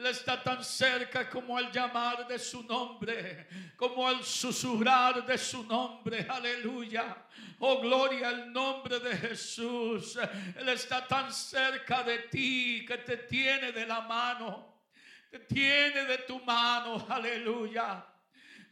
Él 0.00 0.06
está 0.06 0.42
tan 0.42 0.64
cerca 0.64 1.28
como 1.28 1.58
al 1.58 1.70
llamar 1.70 2.26
de 2.26 2.38
su 2.38 2.62
nombre, 2.62 3.46
como 3.76 4.08
al 4.08 4.24
susurrar 4.24 5.26
de 5.26 5.36
su 5.36 5.62
nombre. 5.62 6.26
Aleluya. 6.26 7.18
Oh, 7.58 7.82
gloria 7.82 8.30
al 8.30 8.50
nombre 8.50 8.98
de 8.98 9.14
Jesús. 9.14 10.18
Él 10.56 10.70
está 10.70 11.06
tan 11.06 11.30
cerca 11.30 12.02
de 12.02 12.20
ti 12.30 12.82
que 12.88 12.96
te 12.96 13.18
tiene 13.18 13.72
de 13.72 13.84
la 13.84 14.00
mano. 14.00 14.84
Te 15.30 15.40
tiene 15.40 16.06
de 16.06 16.16
tu 16.26 16.40
mano. 16.46 17.04
Aleluya. 17.06 18.02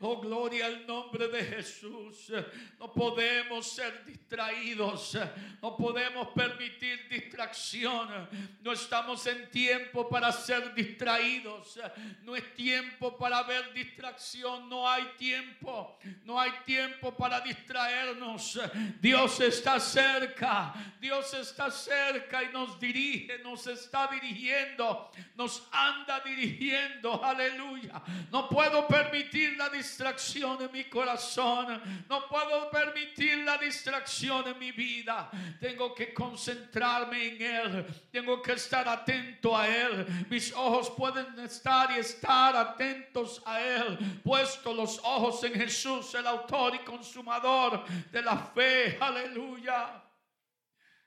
Oh, 0.00 0.20
gloria 0.20 0.66
al 0.66 0.86
nombre 0.86 1.26
de 1.26 1.42
Jesús. 1.42 2.30
No 2.78 2.92
podemos 2.92 3.66
ser 3.66 4.04
distraídos. 4.04 5.18
No 5.60 5.76
podemos 5.76 6.28
permitir 6.28 7.08
distracción. 7.08 8.28
No 8.62 8.72
estamos 8.72 9.26
en 9.26 9.50
tiempo 9.50 10.08
para 10.08 10.30
ser 10.30 10.72
distraídos. 10.72 11.80
No 12.22 12.36
es 12.36 12.54
tiempo 12.54 13.18
para 13.18 13.42
ver 13.42 13.72
distracción. 13.72 14.68
No 14.68 14.88
hay 14.88 15.04
tiempo. 15.18 15.98
No 16.24 16.38
hay 16.38 16.52
tiempo 16.64 17.16
para 17.16 17.40
distraernos. 17.40 18.60
Dios 19.00 19.40
está 19.40 19.80
cerca. 19.80 20.74
Dios 21.00 21.34
está 21.34 21.72
cerca 21.72 22.44
y 22.44 22.52
nos 22.52 22.78
dirige. 22.78 23.40
Nos 23.40 23.66
está 23.66 24.06
dirigiendo. 24.06 25.10
Nos 25.34 25.66
anda 25.72 26.20
dirigiendo. 26.20 27.24
Aleluya. 27.24 28.00
No 28.30 28.48
puedo 28.48 28.86
permitir 28.86 29.56
la 29.56 29.64
distracción 29.64 29.87
distracción 29.88 30.60
en 30.60 30.70
mi 30.70 30.84
corazón. 30.84 31.80
No 32.08 32.28
puedo 32.28 32.70
permitir 32.70 33.38
la 33.38 33.56
distracción 33.56 34.46
en 34.46 34.58
mi 34.58 34.70
vida. 34.72 35.30
Tengo 35.58 35.94
que 35.94 36.12
concentrarme 36.12 37.28
en 37.28 37.42
Él. 37.42 37.86
Tengo 38.12 38.42
que 38.42 38.52
estar 38.52 38.86
atento 38.86 39.56
a 39.56 39.66
Él. 39.66 40.06
Mis 40.28 40.52
ojos 40.52 40.90
pueden 40.90 41.38
estar 41.40 41.90
y 41.92 42.00
estar 42.00 42.54
atentos 42.54 43.42
a 43.46 43.60
Él. 43.60 44.20
Puesto 44.22 44.74
los 44.74 44.98
ojos 44.98 45.42
en 45.44 45.54
Jesús, 45.54 46.14
el 46.14 46.26
autor 46.26 46.74
y 46.74 46.78
consumador 46.80 47.84
de 48.10 48.22
la 48.22 48.36
fe. 48.36 48.98
Aleluya. 49.00 50.04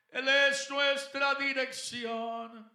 Él 0.09 0.27
es 0.27 0.69
nuestra 0.69 1.35
dirección. 1.35 2.69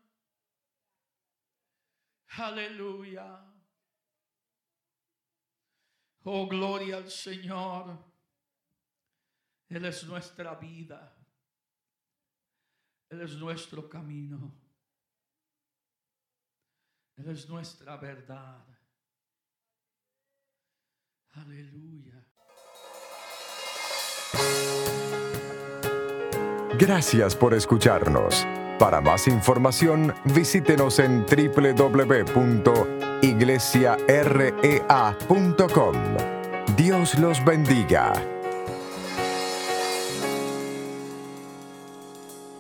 Aleluya. 2.39 3.56
Oh, 6.29 6.49
gloria 6.49 6.97
al 6.97 7.09
Señor. 7.09 7.97
Él 9.69 9.85
es 9.85 10.03
nuestra 10.05 10.57
vida. 10.57 11.17
Él 13.09 13.21
es 13.21 13.37
nuestro 13.37 13.89
camino. 13.89 14.53
Él 17.17 17.29
es 17.29 17.49
nuestra 17.49 17.97
verdad. 17.97 18.65
Aleluya. 21.35 22.27
Gracias 26.77 27.37
por 27.37 27.55
escucharnos. 27.55 28.45
Para 28.81 29.01
más 29.01 29.29
información, 29.29 30.13
visítenos 30.25 30.99
en 30.99 31.25
www.iglesiarea.com. 33.23 35.95
Dios 36.77 37.19
los 37.19 37.45
bendiga. 37.45 38.36